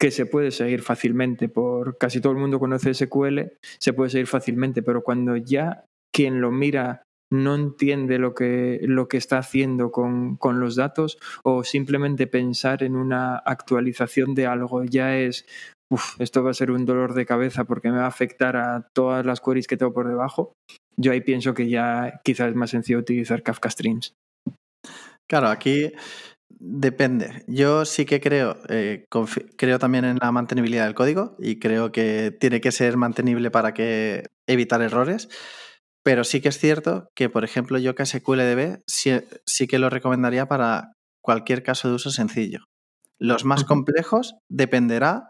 que 0.00 0.10
se 0.10 0.26
puede 0.26 0.50
seguir 0.50 0.82
fácilmente. 0.82 1.48
Por 1.48 1.96
casi 1.98 2.20
todo 2.20 2.32
el 2.32 2.38
mundo 2.38 2.58
conoce 2.58 2.92
SQL, 2.92 3.52
se 3.78 3.92
puede 3.92 4.10
seguir 4.10 4.26
fácilmente, 4.26 4.82
pero 4.82 5.02
cuando 5.02 5.36
ya 5.36 5.84
quien 6.12 6.40
lo 6.40 6.50
mira 6.50 7.02
no 7.32 7.54
entiende 7.54 8.18
lo 8.18 8.34
que, 8.34 8.80
lo 8.82 9.08
que 9.08 9.16
está 9.16 9.38
haciendo 9.38 9.90
con, 9.90 10.38
los 10.60 10.76
datos 10.76 11.18
o 11.42 11.64
simplemente 11.64 12.26
pensar 12.26 12.82
en 12.82 12.94
una 12.94 13.36
actualización 13.36 14.34
de 14.34 14.46
algo 14.46 14.84
ya 14.84 15.16
es, 15.16 15.46
uff, 15.92 16.18
esto 16.18 16.42
va 16.42 16.50
a 16.50 16.54
ser 16.54 16.70
un 16.70 16.86
dolor 16.86 17.12
de 17.12 17.26
cabeza 17.26 17.64
porque 17.64 17.90
me 17.90 17.98
va 17.98 18.04
a 18.04 18.08
afectar 18.08 18.56
a 18.56 18.88
todas 18.94 19.26
las 19.26 19.40
queries 19.40 19.66
que 19.66 19.76
tengo 19.76 19.92
por 19.92 20.08
debajo. 20.08 20.54
Yo 20.96 21.12
ahí 21.12 21.20
pienso 21.20 21.52
que 21.52 21.68
ya 21.68 22.20
quizás 22.24 22.48
es 22.48 22.54
más 22.54 22.70
sencillo 22.70 22.98
utilizar 22.98 23.42
Kafka 23.42 23.68
Streams. 23.68 24.14
Claro, 25.28 25.48
aquí 25.48 25.92
depende. 26.48 27.44
Yo 27.46 27.84
sí 27.84 28.06
que 28.06 28.20
creo, 28.20 28.56
eh, 28.70 29.04
creo 29.56 29.78
también 29.78 30.06
en 30.06 30.18
la 30.18 30.32
mantenibilidad 30.32 30.86
del 30.86 30.94
código 30.94 31.36
y 31.38 31.58
creo 31.58 31.92
que 31.92 32.34
tiene 32.40 32.62
que 32.62 32.72
ser 32.72 32.96
mantenible 32.96 33.50
para 33.50 33.74
que 33.74 34.30
evitar 34.46 34.80
errores. 34.80 35.28
Pero 36.02 36.24
sí 36.24 36.40
que 36.40 36.48
es 36.48 36.58
cierto 36.58 37.10
que, 37.14 37.28
por 37.28 37.44
ejemplo, 37.44 37.78
yo 37.78 37.94
que 37.94 38.06
SQLDB 38.06 38.80
sí, 38.86 39.12
sí 39.46 39.66
que 39.66 39.78
lo 39.78 39.90
recomendaría 39.90 40.46
para 40.46 40.92
cualquier 41.20 41.62
caso 41.62 41.88
de 41.88 41.94
uso 41.94 42.10
sencillo. 42.10 42.64
Los 43.18 43.44
más 43.44 43.62
complejos 43.64 44.34
dependerá 44.48 45.28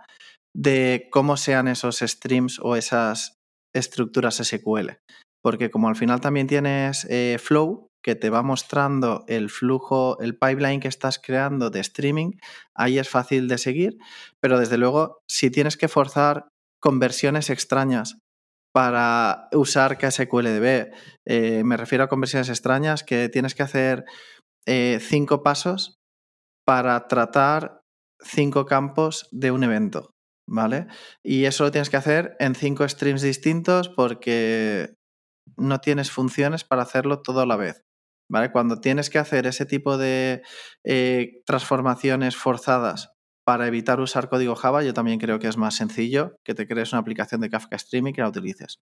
de 0.55 1.09
cómo 1.11 1.37
sean 1.37 1.69
esos 1.69 1.99
streams 1.99 2.59
o 2.63 2.77
esas 2.77 3.39
estructuras 3.75 4.37
SQL. 4.37 4.99
Porque 5.43 5.71
como 5.71 5.89
al 5.89 5.97
final 5.97 6.21
también 6.21 6.47
tienes 6.47 7.07
eh, 7.11 7.39
Flow, 7.41 7.89
que 8.05 8.15
te 8.15 8.31
va 8.31 8.43
mostrando 8.43 9.25
el 9.29 9.49
flujo, 9.49 10.19
el 10.21 10.37
pipeline 10.37 10.81
que 10.81 10.89
estás 10.89 11.19
creando 11.19 11.71
de 11.71 11.81
streaming, 11.81 12.33
ahí 12.75 12.99
es 12.99 13.09
fácil 13.09 13.49
de 13.49 13.59
seguir, 13.59 13.97
pero 14.41 14.59
desde 14.59 14.77
luego, 14.77 15.21
si 15.29 15.51
tienes 15.51 15.77
que 15.77 15.89
forzar 15.89 16.49
conversiones 16.81 17.49
extrañas 17.49 18.19
para 18.73 19.49
usar 19.53 19.99
KSQLDB. 19.99 20.93
Eh, 21.27 21.63
me 21.65 21.77
refiero 21.77 22.05
a 22.05 22.09
conversiones 22.09 22.49
extrañas 22.49 23.05
que 23.05 23.29
tienes 23.29 23.55
que 23.55 23.63
hacer 23.63 24.05
eh, 24.67 24.99
cinco 25.01 25.43
pasos 25.43 25.99
para 26.67 27.07
tratar 27.07 27.81
cinco 28.21 28.67
campos 28.67 29.29
de 29.31 29.51
un 29.51 29.65
evento, 29.65 30.12
¿vale? 30.53 30.87
Y 31.23 31.47
eso 31.47 31.65
lo 31.65 31.71
tienes 31.71 31.89
que 31.89 31.97
hacer 31.97 32.37
en 32.39 32.55
cinco 32.55 32.87
streams 32.87 33.23
distintos 33.23 33.89
porque 33.89 34.95
no 35.57 35.81
tienes 35.81 36.11
funciones 36.11 36.63
para 36.63 36.83
hacerlo 36.83 37.23
todo 37.23 37.41
a 37.41 37.47
la 37.47 37.57
vez. 37.57 37.85
¿Vale? 38.31 38.53
Cuando 38.53 38.81
tienes 38.81 39.11
que 39.11 39.19
hacer 39.19 39.47
ese 39.47 39.67
tipo 39.67 39.99
de 39.99 40.43
eh, 40.85 41.43
transformaciones 41.45 42.37
forzadas 42.37 43.13
para 43.45 43.67
evitar 43.67 44.01
usar 44.01 44.29
código 44.29 44.55
Java, 44.55 44.83
yo 44.83 44.95
también 44.95 45.19
creo 45.19 45.39
que 45.39 45.49
es 45.49 45.57
más 45.57 45.75
sencillo 45.75 46.37
que 46.45 46.55
te 46.55 46.67
crees 46.67 46.93
una 46.93 47.01
aplicación 47.01 47.41
de 47.41 47.51
Kafka 47.51 47.77
Streaming 47.77 48.11
y 48.11 48.15
que 48.15 48.23
la 48.23 48.29
utilices. 48.29 48.79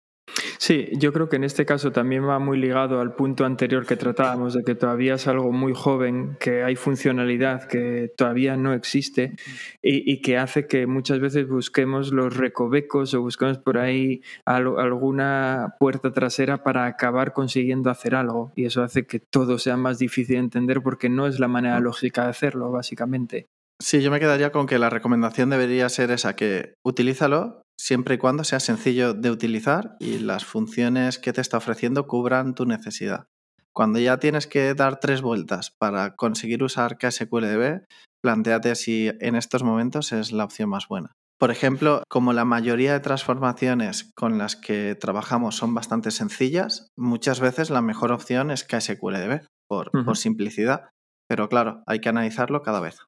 Sí, 0.59 0.89
yo 0.93 1.13
creo 1.13 1.29
que 1.29 1.37
en 1.37 1.45
este 1.45 1.65
caso 1.65 1.91
también 1.91 2.29
va 2.29 2.39
muy 2.39 2.59
ligado 2.59 3.01
al 3.01 3.15
punto 3.15 3.45
anterior 3.45 3.87
que 3.87 3.97
tratábamos, 3.97 4.55
de 4.55 4.63
que 4.63 4.75
todavía 4.75 5.15
es 5.15 5.27
algo 5.27 5.53
muy 5.53 5.73
joven, 5.75 6.37
que 6.39 6.63
hay 6.63 6.77
funcionalidad 6.77 7.67
que 7.67 8.13
todavía 8.17 8.57
no 8.57 8.75
existe 8.75 9.37
y, 9.83 10.21
que 10.21 10.37
hace 10.39 10.67
que 10.67 10.87
muchas 10.87 11.19
veces 11.19 11.49
busquemos 11.49 12.13
los 12.13 12.37
recovecos 12.37 13.15
o 13.15 13.23
busquemos 13.23 13.59
por 13.59 13.79
ahí 13.79 14.23
alguna 14.45 15.77
puerta 15.79 16.13
trasera 16.13 16.63
para 16.63 16.85
acabar 16.87 17.33
consiguiendo 17.33 17.91
hacer 17.91 18.15
algo. 18.15 18.53
Y 18.55 18.67
eso 18.67 18.83
hace 18.83 19.07
que 19.07 19.19
todo 19.19 19.59
sea 19.59 19.77
más 19.77 19.99
difícil 19.99 20.37
de 20.37 20.41
entender 20.41 20.83
porque 20.83 21.09
no 21.09 21.27
es 21.27 21.41
la 21.41 21.49
manera 21.49 21.81
lógica 21.81 22.25
de 22.25 22.31
hacerlo, 22.31 22.71
básicamente. 22.71 23.49
Sí, 23.81 24.03
yo 24.03 24.11
me 24.11 24.21
quedaría 24.21 24.53
con 24.53 24.67
que 24.67 24.79
la 24.79 24.91
recomendación 24.91 25.49
debería 25.49 25.89
ser 25.89 26.11
esa, 26.11 26.37
que 26.37 26.75
utilízalo 26.85 27.63
siempre 27.79 28.17
y 28.17 28.19
cuando 28.19 28.45
sea 28.45 28.61
sencillo 28.61 29.15
de 29.15 29.31
utilizar 29.31 29.97
y 29.99 30.19
las 30.19 30.45
funciones 30.45 31.19
que 31.19 31.33
te 31.33 31.41
está 31.41 31.57
ofreciendo 31.57 32.07
cubran 32.07 32.55
tu 32.55 32.67
necesidad. 32.67 33.27
Cuando 33.73 33.99
ya 33.99 34.19
tienes 34.19 34.47
que 34.47 34.75
dar 34.75 35.01
tres 35.01 35.23
vueltas 35.23 35.75
para 35.79 36.15
conseguir 36.15 36.63
usar 36.63 36.99
KSQLDB, 36.99 37.87
planteate 38.23 38.75
si 38.75 39.11
en 39.21 39.35
estos 39.35 39.63
momentos 39.63 40.13
es 40.13 40.31
la 40.31 40.45
opción 40.45 40.69
más 40.69 40.87
buena. 40.87 41.13
Por 41.39 41.51
ejemplo, 41.51 42.03
como 42.11 42.35
la 42.35 42.45
mayoría 42.45 42.93
de 42.93 43.01
transformaciones 43.01 44.13
con 44.15 44.37
las 44.37 44.57
que 44.57 44.95
trabajamos 44.95 45.57
son 45.57 45.73
bastante 45.73 46.11
sencillas, 46.11 46.89
muchas 46.99 47.41
veces 47.41 47.71
la 47.71 47.81
mejor 47.81 48.13
opción 48.13 48.51
es 48.51 48.65
KSQLDB, 48.65 49.47
por, 49.67 49.91
por 50.05 50.19
simplicidad. 50.19 50.91
Pero 51.27 51.49
claro, 51.49 51.83
hay 51.87 52.01
que 52.01 52.11
analizarlo 52.11 52.61
cada 52.61 52.81
vez. 52.81 52.99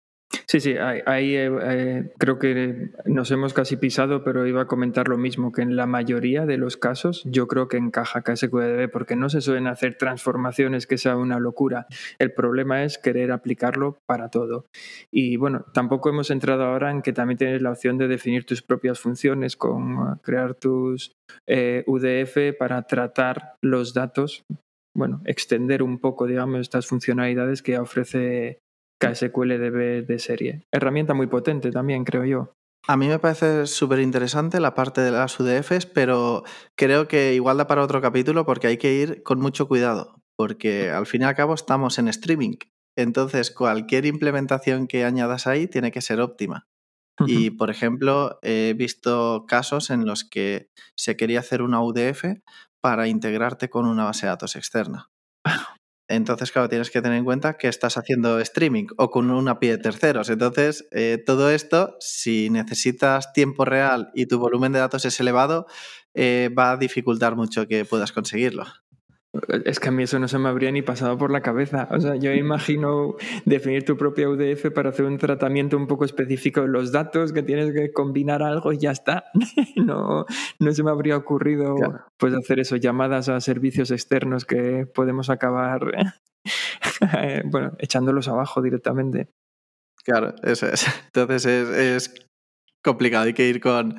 Sí, 0.47 0.61
sí, 0.61 0.75
ahí 0.79 1.35
eh, 1.37 1.51
eh, 1.63 2.13
creo 2.19 2.39
que 2.39 2.91
nos 3.05 3.31
hemos 3.31 3.53
casi 3.53 3.77
pisado, 3.77 4.25
pero 4.25 4.47
iba 4.47 4.63
a 4.63 4.67
comentar 4.67 5.09
lo 5.09 5.19
mismo, 5.19 5.53
que 5.53 5.63
en 5.63 5.77
la 5.77 5.87
mayoría 5.87 6.47
de 6.47 6.59
los 6.59 6.77
casos 6.77 7.23
yo 7.25 7.49
creo 7.49 7.69
que 7.69 7.77
encaja 7.77 8.23
KSQDB 8.23 8.91
porque 8.91 9.17
no 9.17 9.29
se 9.29 9.41
suelen 9.41 9.67
hacer 9.67 9.97
transformaciones 9.97 10.87
que 10.87 10.99
sea 10.99 11.17
una 11.17 11.39
locura. 11.39 11.87
El 12.19 12.33
problema 12.33 12.85
es 12.85 12.99
querer 12.99 13.33
aplicarlo 13.33 13.99
para 14.07 14.29
todo. 14.29 14.67
Y 15.11 15.37
bueno, 15.37 15.65
tampoco 15.73 16.09
hemos 16.09 16.31
entrado 16.31 16.65
ahora 16.65 16.91
en 16.91 17.03
que 17.03 17.13
también 17.13 17.39
tienes 17.39 17.63
la 17.63 17.71
opción 17.71 17.99
de 17.99 18.09
definir 18.09 18.45
tus 18.45 18.63
propias 18.63 19.01
funciones 19.01 19.57
con 19.57 19.97
uh, 19.99 20.19
crear 20.23 20.55
tus 20.55 21.13
eh, 21.47 21.85
UDF 21.87 22.57
para 22.59 22.83
tratar 22.83 23.55
los 23.63 23.95
datos 23.95 24.45
bueno, 24.95 25.23
extender 25.25 25.83
un 25.83 25.99
poco, 25.99 26.27
digamos, 26.27 26.61
estas 26.61 26.87
funcionalidades 26.87 27.63
que 27.63 27.79
ofrece 27.79 28.59
KSQLDB 29.09 30.07
de 30.07 30.19
serie. 30.19 30.67
Herramienta 30.73 31.15
muy 31.15 31.27
potente 31.27 31.71
también, 31.71 32.05
creo 32.05 32.25
yo. 32.25 32.55
A 32.87 32.97
mí 32.97 33.07
me 33.07 33.19
parece 33.19 33.67
súper 33.67 34.01
interesante 34.01 34.59
la 34.59 34.75
parte 34.75 35.01
de 35.01 35.13
las 35.13 35.39
UDFs, 35.39 35.87
pero 35.87 36.43
creo 36.77 37.07
que 37.07 37.35
igual 37.35 37.59
da 37.59 37.69
para 37.69 37.83
otro 37.83 38.01
capítulo 38.01 38.45
porque 38.45 38.67
hay 38.67 38.77
que 38.77 38.93
ir 38.95 39.23
con 39.23 39.39
mucho 39.39 39.69
cuidado, 39.69 40.21
porque 40.37 40.91
al 40.91 41.07
fin 41.07 41.23
y 41.23 41.25
al 41.25 41.37
cabo 41.37 41.55
estamos 41.55 41.99
en 41.99 42.09
streaming. 42.09 42.57
Entonces, 42.97 43.53
cualquier 43.53 44.05
implementación 44.05 44.89
que 44.89 45.05
añadas 45.05 45.47
ahí 45.47 45.69
tiene 45.69 45.93
que 45.93 46.01
ser 46.01 46.21
óptima. 46.21 46.67
Y, 47.27 47.51
por 47.51 47.71
ejemplo, 47.71 48.41
he 48.43 48.75
visto 48.77 49.45
casos 49.47 49.91
en 49.91 50.07
los 50.07 50.25
que 50.25 50.71
se 50.97 51.17
quería 51.17 51.39
hacer 51.39 51.63
una 51.63 51.81
UDF 51.81 52.25
para 52.81 53.07
integrarte 53.07 53.71
con 53.71 53.87
una 53.87 54.05
base 54.05 54.27
de 54.27 54.31
datos 54.31 54.57
externa. 54.57 55.12
Entonces, 56.09 56.53
claro, 56.53 56.69
tienes 56.69 56.91
que 56.91 57.01
tener 57.01 57.19
en 57.19 57.25
cuenta 57.25 57.57
que 57.57 57.69
estás 57.69 57.97
haciendo 57.97 58.39
streaming 58.41 58.87
o 58.99 59.11
con 59.11 59.31
una 59.31 59.53
API 59.53 59.69
de 59.69 59.79
terceros. 59.79 60.29
Entonces, 60.31 60.87
eh, 60.91 61.23
todo 61.25 61.51
esto, 61.51 61.97
si 62.01 62.51
necesitas 62.51 63.33
tiempo 63.33 63.65
real 63.65 64.11
y 64.15 64.27
tu 64.27 64.39
volumen 64.39 64.73
de 64.73 64.81
datos 64.81 65.05
es 65.05 65.19
elevado, 65.21 65.67
eh, 66.15 66.51
va 66.57 66.73
a 66.73 66.77
dificultar 66.77 67.37
mucho 67.37 67.67
que 67.67 67.85
puedas 67.85 68.13
conseguirlo. 68.13 68.82
Es 69.65 69.81
que 69.81 69.89
a 69.89 69.93
mí 69.93 70.03
eso 70.03 70.19
no 70.19 70.29
se 70.29 70.39
me 70.39 70.51
habría 70.51 70.71
ni 70.71 70.83
pasado 70.83 71.17
por 71.17 71.31
la 71.31 71.41
cabeza. 71.41 71.89
O 71.91 71.99
sea, 71.99 72.17
yo 72.17 72.33
imagino 72.35 73.17
definir 73.47 73.83
tu 73.85 73.97
propia 73.97 74.29
UDF 74.29 74.71
para 74.75 74.91
hacer 74.91 75.07
un 75.07 75.17
tratamiento 75.17 75.79
un 75.79 75.87
poco 75.87 76.05
específico 76.05 76.61
de 76.61 76.69
los 76.69 76.93
datos, 76.93 77.33
que 77.33 77.43
tienes 77.43 77.73
que 77.73 77.93
combinar 77.93 78.43
algo 78.43 78.73
y 78.73 78.79
ya 78.79 78.91
está. 78.91 79.25
No, 79.77 80.27
no 80.59 80.73
se 80.73 80.83
me 80.83 80.91
habría 80.91 81.17
ocurrido 81.17 81.75
pues 82.17 82.35
hacer 82.35 82.61
eso, 82.61 82.77
llamadas 82.77 83.29
a 83.29 83.41
servicios 83.41 83.91
externos 83.91 84.45
que 84.45 84.87
podemos 84.87 85.31
acabar 85.31 85.81
bueno, 87.47 87.73
echándolos 87.79 88.29
abajo 88.29 88.61
directamente. 88.61 89.29
Claro, 90.05 90.35
eso 90.43 90.69
es. 90.69 90.87
Entonces 91.07 91.47
es, 91.47 91.69
es 91.69 92.27
complicado, 92.83 93.25
hay 93.25 93.35
que 93.35 93.49
ir 93.49 93.61
con, 93.61 93.97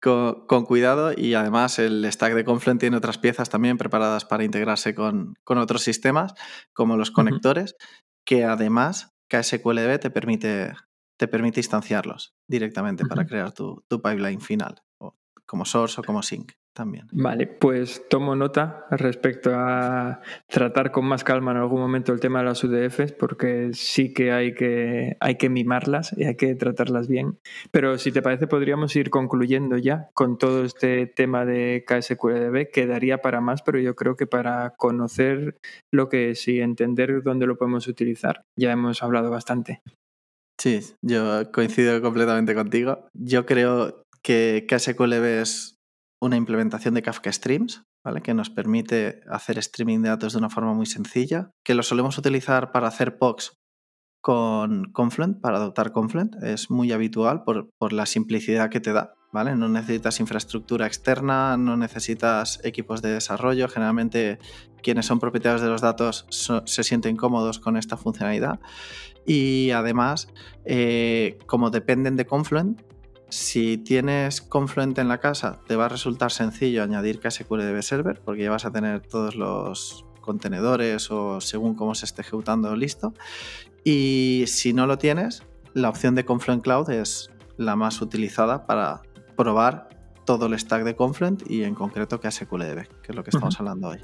con, 0.00 0.64
cuidado 0.64 1.12
y 1.16 1.34
además 1.34 1.78
el 1.78 2.04
stack 2.10 2.34
de 2.34 2.44
Confluent 2.44 2.80
tiene 2.80 2.96
otras 2.96 3.18
piezas 3.18 3.48
también 3.50 3.78
preparadas 3.78 4.24
para 4.24 4.44
integrarse 4.44 4.94
con, 4.94 5.34
otros 5.44 5.82
sistemas, 5.82 6.34
como 6.72 6.96
los 6.96 7.10
conectores, 7.10 7.76
que 8.24 8.44
además 8.44 9.14
KSQLDB 9.28 9.98
te 9.98 10.10
permite, 10.10 10.74
te 11.18 11.28
permite 11.28 11.60
instanciarlos 11.60 12.34
directamente 12.46 13.04
para 13.04 13.26
crear 13.26 13.52
tu, 13.52 13.84
tu 13.88 14.00
pipeline 14.00 14.40
final, 14.40 14.82
como 15.46 15.64
source 15.64 16.00
o 16.00 16.04
como 16.04 16.22
sync 16.22 16.52
también. 16.78 17.08
Vale, 17.10 17.48
pues 17.48 18.04
tomo 18.08 18.36
nota 18.36 18.86
respecto 18.92 19.50
a 19.52 20.20
tratar 20.46 20.92
con 20.92 21.06
más 21.06 21.24
calma 21.24 21.50
en 21.50 21.56
algún 21.56 21.80
momento 21.80 22.12
el 22.12 22.20
tema 22.20 22.38
de 22.38 22.44
las 22.44 22.62
UDFs, 22.62 23.12
porque 23.12 23.70
sí 23.72 24.14
que 24.14 24.30
hay 24.30 24.54
que, 24.54 25.16
hay 25.18 25.34
que 25.34 25.48
mimarlas 25.48 26.16
y 26.16 26.22
hay 26.22 26.36
que 26.36 26.54
tratarlas 26.54 27.08
bien. 27.08 27.40
Pero 27.72 27.98
si 27.98 28.12
te 28.12 28.22
parece, 28.22 28.46
podríamos 28.46 28.94
ir 28.94 29.10
concluyendo 29.10 29.76
ya 29.76 30.08
con 30.14 30.38
todo 30.38 30.64
este 30.64 31.06
tema 31.08 31.44
de 31.44 31.84
KSQLDB. 31.84 32.70
Quedaría 32.72 33.18
para 33.18 33.40
más, 33.40 33.62
pero 33.62 33.80
yo 33.80 33.96
creo 33.96 34.16
que 34.16 34.28
para 34.28 34.74
conocer 34.76 35.56
lo 35.92 36.08
que 36.08 36.30
es 36.30 36.46
y 36.46 36.60
entender 36.60 37.24
dónde 37.24 37.48
lo 37.48 37.58
podemos 37.58 37.88
utilizar, 37.88 38.42
ya 38.56 38.70
hemos 38.70 39.02
hablado 39.02 39.30
bastante. 39.30 39.82
Sí, 40.60 40.80
yo 41.04 41.50
coincido 41.50 42.00
completamente 42.00 42.54
contigo. 42.54 43.08
Yo 43.14 43.46
creo 43.46 44.04
que 44.22 44.64
KSQLDB 44.68 45.42
es 45.42 45.77
una 46.20 46.36
implementación 46.36 46.94
de 46.94 47.02
Kafka 47.02 47.32
Streams, 47.32 47.84
¿vale? 48.04 48.22
que 48.22 48.34
nos 48.34 48.50
permite 48.50 49.20
hacer 49.30 49.58
streaming 49.58 50.00
de 50.00 50.08
datos 50.08 50.32
de 50.32 50.38
una 50.38 50.50
forma 50.50 50.74
muy 50.74 50.86
sencilla, 50.86 51.50
que 51.64 51.74
lo 51.74 51.82
solemos 51.82 52.18
utilizar 52.18 52.72
para 52.72 52.88
hacer 52.88 53.18
POCs 53.18 53.58
con 54.20 54.92
Confluent, 54.92 55.40
para 55.40 55.58
adoptar 55.58 55.92
Confluent. 55.92 56.42
Es 56.42 56.70
muy 56.70 56.92
habitual 56.92 57.44
por, 57.44 57.92
la 57.92 58.06
simplicidad 58.06 58.70
que 58.70 58.80
te 58.80 58.92
da. 58.92 59.14
¿vale? 59.32 59.54
No 59.54 59.68
necesitas 59.68 60.20
infraestructura 60.20 60.86
externa, 60.86 61.56
no 61.56 61.76
necesitas 61.76 62.60
equipos 62.64 63.00
de 63.00 63.12
desarrollo. 63.12 63.68
Generalmente 63.68 64.38
quienes 64.82 65.06
son 65.06 65.20
propietarios 65.20 65.60
de 65.60 65.68
los 65.68 65.80
datos 65.80 66.26
se 66.30 66.84
sienten 66.84 67.16
cómodos 67.16 67.58
con 67.58 67.76
esta 67.76 67.96
funcionalidad. 67.96 68.60
Y 69.24 69.70
además, 69.70 70.28
eh, 70.64 71.38
como 71.46 71.70
dependen 71.70 72.16
de 72.16 72.26
Confluent, 72.26 72.82
si 73.30 73.78
tienes 73.78 74.40
Confluent 74.40 74.98
en 74.98 75.08
la 75.08 75.18
casa, 75.18 75.60
te 75.66 75.76
va 75.76 75.86
a 75.86 75.88
resultar 75.88 76.32
sencillo 76.32 76.82
añadir 76.82 77.20
KSQLDB 77.20 77.82
Server 77.82 78.20
porque 78.24 78.44
ya 78.44 78.50
vas 78.50 78.64
a 78.64 78.70
tener 78.70 79.00
todos 79.00 79.34
los 79.36 80.04
contenedores 80.20 81.10
o 81.10 81.40
según 81.40 81.74
cómo 81.74 81.94
se 81.94 82.06
esté 82.06 82.22
ejecutando 82.22 82.74
listo. 82.76 83.14
Y 83.84 84.44
si 84.46 84.72
no 84.72 84.86
lo 84.86 84.98
tienes, 84.98 85.42
la 85.74 85.88
opción 85.88 86.14
de 86.14 86.24
Confluent 86.24 86.62
Cloud 86.62 86.90
es 86.90 87.30
la 87.56 87.76
más 87.76 88.00
utilizada 88.00 88.66
para 88.66 89.02
probar 89.36 89.88
todo 90.24 90.46
el 90.46 90.58
stack 90.58 90.84
de 90.84 90.94
Confluent 90.94 91.50
y 91.50 91.64
en 91.64 91.74
concreto 91.74 92.20
KSQLDB, 92.20 92.86
que 93.02 93.08
es 93.08 93.14
lo 93.14 93.24
que 93.24 93.30
estamos 93.30 93.58
hablando 93.58 93.88
hoy. 93.88 93.98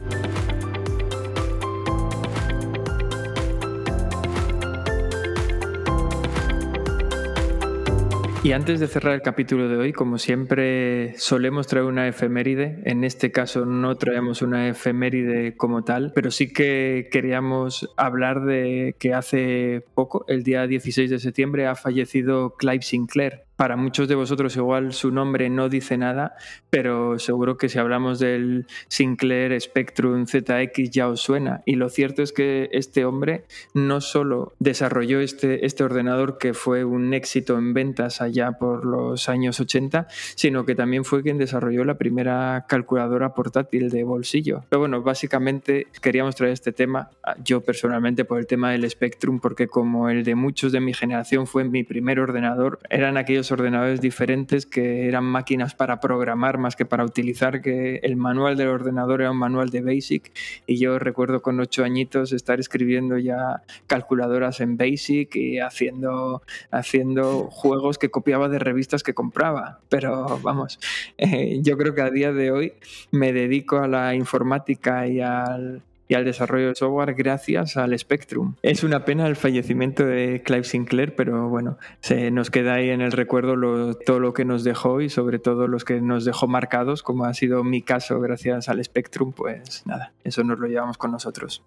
Y 8.44 8.52
antes 8.52 8.78
de 8.78 8.88
cerrar 8.88 9.14
el 9.14 9.22
capítulo 9.22 9.70
de 9.70 9.78
hoy, 9.78 9.94
como 9.94 10.18
siempre 10.18 11.14
solemos 11.16 11.66
traer 11.66 11.86
una 11.86 12.06
efeméride, 12.06 12.82
en 12.84 13.02
este 13.02 13.32
caso 13.32 13.64
no 13.64 13.96
traemos 13.96 14.42
una 14.42 14.68
efeméride 14.68 15.56
como 15.56 15.82
tal, 15.82 16.12
pero 16.14 16.30
sí 16.30 16.52
que 16.52 17.08
queríamos 17.10 17.88
hablar 17.96 18.44
de 18.44 18.96
que 18.98 19.14
hace 19.14 19.82
poco, 19.94 20.26
el 20.28 20.42
día 20.42 20.66
16 20.66 21.08
de 21.08 21.20
septiembre, 21.20 21.66
ha 21.66 21.74
fallecido 21.74 22.56
Clive 22.56 22.82
Sinclair, 22.82 23.43
para 23.56 23.76
muchos 23.76 24.08
de 24.08 24.14
vosotros 24.14 24.56
igual 24.56 24.92
su 24.92 25.10
nombre 25.10 25.48
no 25.50 25.68
dice 25.68 25.96
nada, 25.96 26.36
pero 26.70 27.18
seguro 27.18 27.56
que 27.56 27.68
si 27.68 27.78
hablamos 27.78 28.18
del 28.18 28.66
Sinclair 28.88 29.60
Spectrum 29.60 30.26
ZX 30.26 30.90
ya 30.90 31.08
os 31.08 31.20
suena. 31.20 31.62
Y 31.64 31.76
lo 31.76 31.88
cierto 31.88 32.22
es 32.22 32.32
que 32.32 32.68
este 32.72 33.04
hombre 33.04 33.44
no 33.72 34.00
solo 34.00 34.54
desarrolló 34.58 35.20
este, 35.20 35.66
este 35.66 35.84
ordenador 35.84 36.38
que 36.38 36.54
fue 36.54 36.84
un 36.84 37.14
éxito 37.14 37.56
en 37.58 37.74
ventas 37.74 38.20
allá 38.20 38.52
por 38.52 38.84
los 38.84 39.28
años 39.28 39.60
80, 39.60 40.08
sino 40.34 40.64
que 40.64 40.74
también 40.74 41.04
fue 41.04 41.22
quien 41.22 41.38
desarrolló 41.38 41.84
la 41.84 41.96
primera 41.96 42.66
calculadora 42.68 43.34
portátil 43.34 43.90
de 43.90 44.04
bolsillo. 44.04 44.64
Pero 44.68 44.80
bueno, 44.80 45.02
básicamente 45.02 45.86
queríamos 46.00 46.34
traer 46.34 46.52
este 46.52 46.72
tema, 46.72 47.10
yo 47.44 47.60
personalmente 47.60 48.24
por 48.24 48.38
el 48.38 48.46
tema 48.46 48.72
del 48.72 48.88
Spectrum, 48.90 49.40
porque 49.40 49.68
como 49.68 50.08
el 50.08 50.24
de 50.24 50.34
muchos 50.34 50.72
de 50.72 50.80
mi 50.80 50.94
generación 50.94 51.46
fue 51.46 51.64
mi 51.64 51.84
primer 51.84 52.18
ordenador, 52.18 52.80
eran 52.90 53.16
aquellos 53.16 53.43
ordenadores 53.52 54.00
diferentes 54.00 54.66
que 54.66 55.08
eran 55.08 55.24
máquinas 55.24 55.74
para 55.74 56.00
programar 56.00 56.58
más 56.58 56.76
que 56.76 56.84
para 56.84 57.04
utilizar, 57.04 57.60
que 57.60 57.96
el 58.02 58.16
manual 58.16 58.56
del 58.56 58.68
ordenador 58.68 59.20
era 59.20 59.30
un 59.30 59.38
manual 59.38 59.70
de 59.70 59.80
BASIC 59.80 60.32
y 60.66 60.78
yo 60.78 60.98
recuerdo 60.98 61.42
con 61.42 61.60
ocho 61.60 61.84
añitos 61.84 62.32
estar 62.32 62.60
escribiendo 62.60 63.18
ya 63.18 63.62
calculadoras 63.86 64.60
en 64.60 64.76
BASIC 64.76 65.36
y 65.36 65.58
haciendo, 65.58 66.42
haciendo 66.70 67.48
juegos 67.50 67.98
que 67.98 68.10
copiaba 68.10 68.48
de 68.48 68.58
revistas 68.58 69.02
que 69.02 69.14
compraba. 69.14 69.80
Pero 69.88 70.38
vamos, 70.42 70.78
eh, 71.18 71.60
yo 71.62 71.76
creo 71.76 71.94
que 71.94 72.02
a 72.02 72.10
día 72.10 72.32
de 72.32 72.50
hoy 72.50 72.72
me 73.10 73.32
dedico 73.32 73.78
a 73.78 73.88
la 73.88 74.14
informática 74.14 75.06
y 75.06 75.20
al 75.20 75.82
y 76.08 76.14
al 76.14 76.24
desarrollo 76.24 76.68
de 76.68 76.74
software 76.74 77.14
gracias 77.14 77.76
al 77.76 77.98
Spectrum. 77.98 78.54
Es 78.62 78.84
una 78.84 79.04
pena 79.04 79.26
el 79.26 79.36
fallecimiento 79.36 80.04
de 80.04 80.42
Clive 80.42 80.64
Sinclair, 80.64 81.14
pero 81.14 81.48
bueno, 81.48 81.78
se 82.00 82.30
nos 82.30 82.50
queda 82.50 82.74
ahí 82.74 82.90
en 82.90 83.00
el 83.00 83.12
recuerdo 83.12 83.54
todo 83.94 84.20
lo 84.20 84.34
que 84.34 84.44
nos 84.44 84.64
dejó 84.64 85.00
y 85.00 85.08
sobre 85.08 85.38
todo 85.38 85.68
los 85.68 85.84
que 85.84 86.00
nos 86.00 86.24
dejó 86.24 86.46
marcados, 86.46 87.02
como 87.02 87.24
ha 87.24 87.34
sido 87.34 87.64
mi 87.64 87.82
caso 87.82 88.20
gracias 88.20 88.68
al 88.68 88.82
Spectrum, 88.84 89.32
pues 89.32 89.82
nada, 89.86 90.12
eso 90.24 90.44
nos 90.44 90.58
lo 90.58 90.66
llevamos 90.66 90.98
con 90.98 91.12
nosotros. 91.12 91.62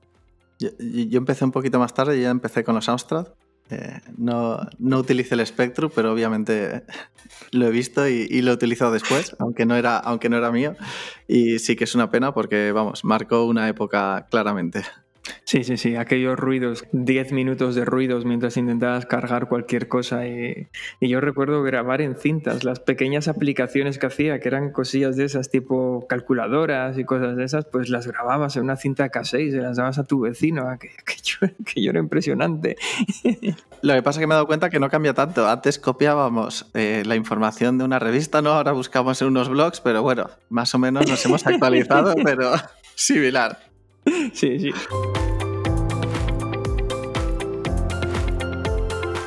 Yo, 0.60 0.70
empecé 0.80 1.46
un 1.46 1.52
poquito 1.52 1.80
más 1.80 1.94
tarde, 1.94 2.20
ya 2.20 2.30
empecé 2.30 2.64
con 2.64 2.76
los 2.76 2.90
Amstrad 2.90 3.28
eh, 3.70 4.02
no, 4.18 4.60
no 4.80 5.00
utilicé 5.00 5.36
el 5.36 5.46
Spectrum, 5.46 5.92
pero 5.94 6.14
obviamente 6.14 6.84
lo 7.52 7.68
he 7.68 7.72
visto 7.72 8.08
y, 8.08 8.42
lo 8.42 8.52
he 8.52 8.54
utilizado 8.54 8.92
después, 8.92 9.36
aunque 9.40 9.66
no, 9.66 9.76
era, 9.76 9.98
aunque 9.98 10.30
no 10.30 10.38
era 10.38 10.52
mío. 10.52 10.76
Y 11.28 11.60
sí 11.60 11.76
que 11.76 11.84
es 11.84 11.96
una 11.96 12.10
pena 12.10 12.34
porque, 12.34 12.72
vamos, 12.72 13.04
marcó 13.04 13.46
una 13.46 13.68
época 13.68 14.28
claramente. 14.30 14.84
Sí, 15.44 15.64
sí, 15.64 15.78
sí, 15.78 15.96
aquellos 15.96 16.38
ruidos, 16.38 16.86
10 16.92 17.32
minutos 17.32 17.76
de 17.76 17.86
ruidos 17.86 18.26
mientras 18.26 18.58
intentabas 18.58 19.06
cargar 19.06 19.48
cualquier 19.48 19.88
cosa. 19.88 20.28
Y, 20.28 20.68
yo 21.02 21.22
recuerdo 21.22 21.64
grabar 21.64 22.02
en 22.02 22.16
cintas 22.16 22.64
las 22.64 22.80
pequeñas 22.80 23.28
aplicaciones 23.28 23.98
que 23.98 24.08
hacía, 24.08 24.40
que 24.40 24.48
eran 24.48 24.72
cosillas 24.72 25.16
de 25.16 25.26
esas, 25.26 25.50
tipo 25.50 26.06
calculadoras 26.08 26.98
y 26.98 27.06
cosas 27.06 27.38
de 27.38 27.46
esas, 27.46 27.66
pues 27.66 27.90
las 27.90 28.08
grababas 28.08 28.56
en 28.58 28.64
una 28.64 28.76
cinta 28.76 29.10
K6 29.10 29.48
y 29.48 29.52
las 29.52 29.78
dabas 29.78 30.00
a 30.00 30.04
tu 30.04 30.22
vecino, 30.22 30.66
que, 30.80 30.90
que, 31.06 31.82
yo, 31.82 31.92
era 31.92 32.00
impresionante. 32.00 32.76
Lo 33.82 33.94
que 33.94 34.02
pasa 34.02 34.20
es 34.20 34.24
que 34.24 34.28
me 34.28 34.34
he 34.34 34.36
dado 34.36 34.48
cuenta 34.48 34.70
que 34.70 34.80
no 34.80 34.90
cambia 34.90 35.14
tanto. 35.14 35.48
Antes 35.48 35.80
copiábamos 35.80 36.70
eh, 36.74 37.04
la 37.06 37.16
información 37.16 37.78
de 37.78 37.86
una 37.86 38.00
revista, 38.00 38.42
¿no? 38.42 38.52
Ahora 38.52 38.72
buscamos 38.72 39.22
en 39.22 39.30
unos 39.30 39.50
blogs, 39.50 39.82
pero 39.82 40.02
bueno, 40.02 40.30
más 40.50 40.74
o 40.74 40.80
menos 40.80 41.08
nos 41.08 41.24
hemos 41.26 41.46
actualizado, 41.48 42.16
pero 42.24 42.52
similar. 42.96 43.68
Sí, 44.34 44.60
sí. 44.60 44.72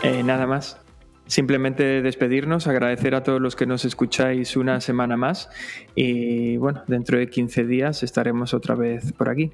Eh, 0.03 0.23
nada 0.23 0.47
más. 0.47 0.79
Simplemente 1.27 2.03
despedirnos, 2.03 2.67
agradecer 2.67 3.15
a 3.15 3.23
todos 3.23 3.41
los 3.41 3.55
que 3.55 3.65
nos 3.65 3.85
escucháis 3.85 4.57
una 4.57 4.81
semana 4.81 5.17
más 5.17 5.49
y 5.95 6.57
bueno, 6.57 6.83
dentro 6.89 7.19
de 7.19 7.29
15 7.29 7.67
días 7.67 8.03
estaremos 8.03 8.53
otra 8.53 8.75
vez 8.75 9.13
por 9.13 9.29
aquí. 9.29 9.53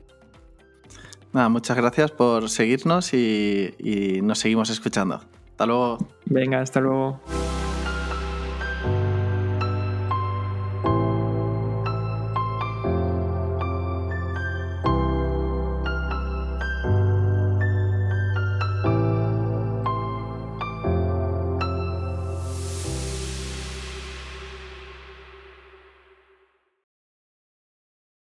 Nada, 1.35 1.51
muchas 1.51 1.77
gracias 1.77 2.13
por 2.13 2.49
seguirnos 2.49 3.13
y, 3.13 3.75
y 3.79 4.23
nos 4.23 4.39
seguimos 4.39 4.71
escuchando. 4.71 5.21
Hasta 5.51 5.67
luego. 5.67 5.99
Venga, 6.25 6.61
hasta 6.63 6.81
luego. 6.81 7.21